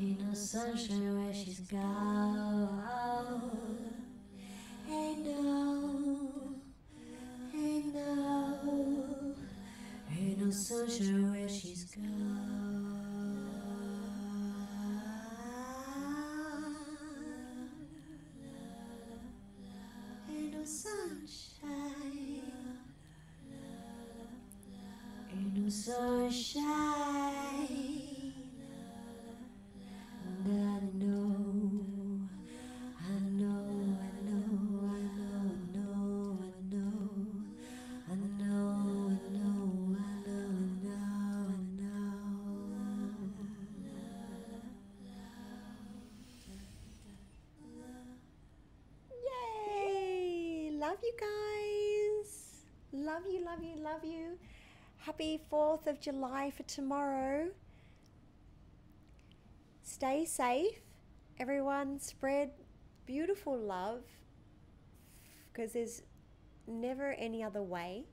[0.00, 2.82] Ain't no sunshine where she's gone.
[25.70, 26.66] Ain't no sunshine
[30.44, 32.18] that I know.
[32.98, 34.42] I know, I know,
[34.82, 36.98] I know, I know, I know,
[38.08, 40.98] I know, I know, I know,
[41.46, 42.00] I know,
[49.28, 50.70] Yay!
[50.72, 52.30] Love you guys.
[52.92, 54.39] Love you, love you, love you.
[55.04, 57.48] Happy 4th of July for tomorrow.
[59.82, 60.78] Stay safe.
[61.38, 62.50] Everyone spread
[63.06, 64.02] beautiful love
[65.50, 66.02] because there's
[66.66, 68.04] never any other way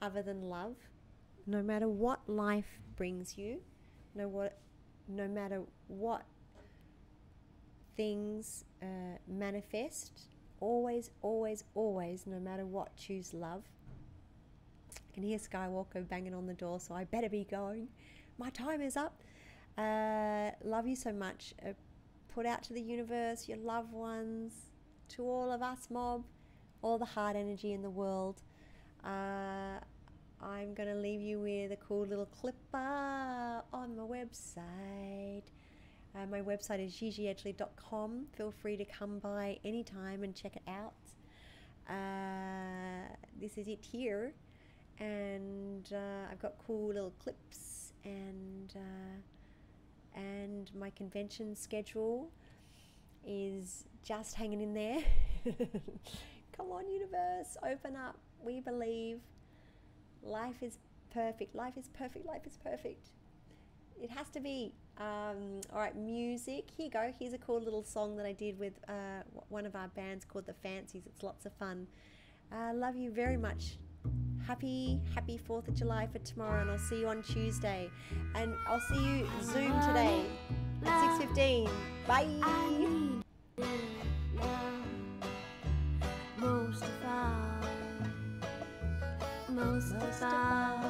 [0.00, 0.76] other than love.
[1.46, 3.60] No matter what life brings you,
[4.14, 4.56] no what
[5.06, 6.24] no matter what
[7.98, 10.22] things uh, manifest,
[10.58, 13.62] always, always, always, no matter what, choose love.
[15.16, 17.88] Can hear Skywalker banging on the door, so I better be going.
[18.36, 19.22] My time is up.
[19.78, 21.54] Uh, love you so much.
[21.66, 21.70] Uh,
[22.28, 24.52] put out to the universe, your loved ones,
[25.08, 26.22] to all of us, mob,
[26.82, 28.42] all the hard energy in the world.
[29.02, 29.80] Uh,
[30.42, 35.44] I'm going to leave you with a cool little clipper on my website.
[36.14, 38.26] Uh, my website is gigiedgley.com.
[38.36, 40.92] Feel free to come by anytime and check it out.
[41.88, 44.34] Uh, this is it here.
[44.98, 52.30] And uh, I've got cool little clips and uh, and my convention schedule
[53.26, 54.98] is just hanging in there.
[56.56, 58.16] Come on, universe, open up.
[58.42, 59.20] We believe.
[60.22, 60.78] Life is
[61.12, 61.54] perfect.
[61.54, 62.26] Life is perfect.
[62.26, 63.10] Life is perfect.
[64.00, 64.72] It has to be.
[64.98, 66.68] Um, all right, music.
[66.76, 67.12] Here you go.
[67.18, 70.46] Here's a cool little song that I did with uh, one of our bands called
[70.46, 71.02] The Fancies.
[71.06, 71.86] It's lots of fun.
[72.50, 73.76] Uh, love you very much.
[74.46, 77.90] Happy, happy 4th of July for tomorrow, and I'll see you on Tuesday.
[78.36, 80.24] And I'll see you Zoom today
[80.84, 81.68] at 6.15.
[82.06, 82.26] Bye.
[86.38, 87.60] Most of all,
[89.50, 90.80] most of all,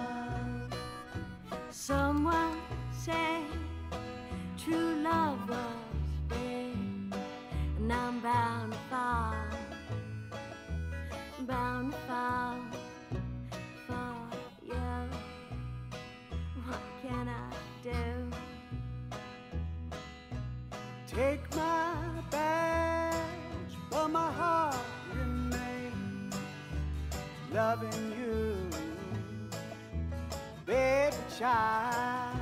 [1.70, 2.58] someone
[2.92, 3.42] said
[4.58, 5.58] true love was
[6.28, 6.76] dead,
[7.78, 9.34] and I'm bound to fall,
[11.46, 12.58] bound to fall
[17.08, 17.50] can I
[17.82, 18.30] do?
[21.06, 21.94] Take my
[22.30, 24.76] badge, but my heart
[25.14, 26.34] remains
[27.52, 28.56] loving you,
[30.66, 32.38] baby child.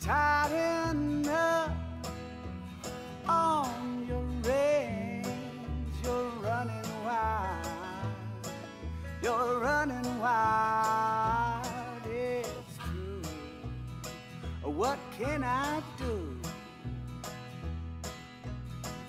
[0.00, 1.72] Tighten up
[3.26, 5.26] on your reins,
[6.04, 7.66] you're running wild,
[9.22, 11.57] you're running wild.
[14.68, 16.36] What can I do?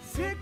[0.02, 0.38] Six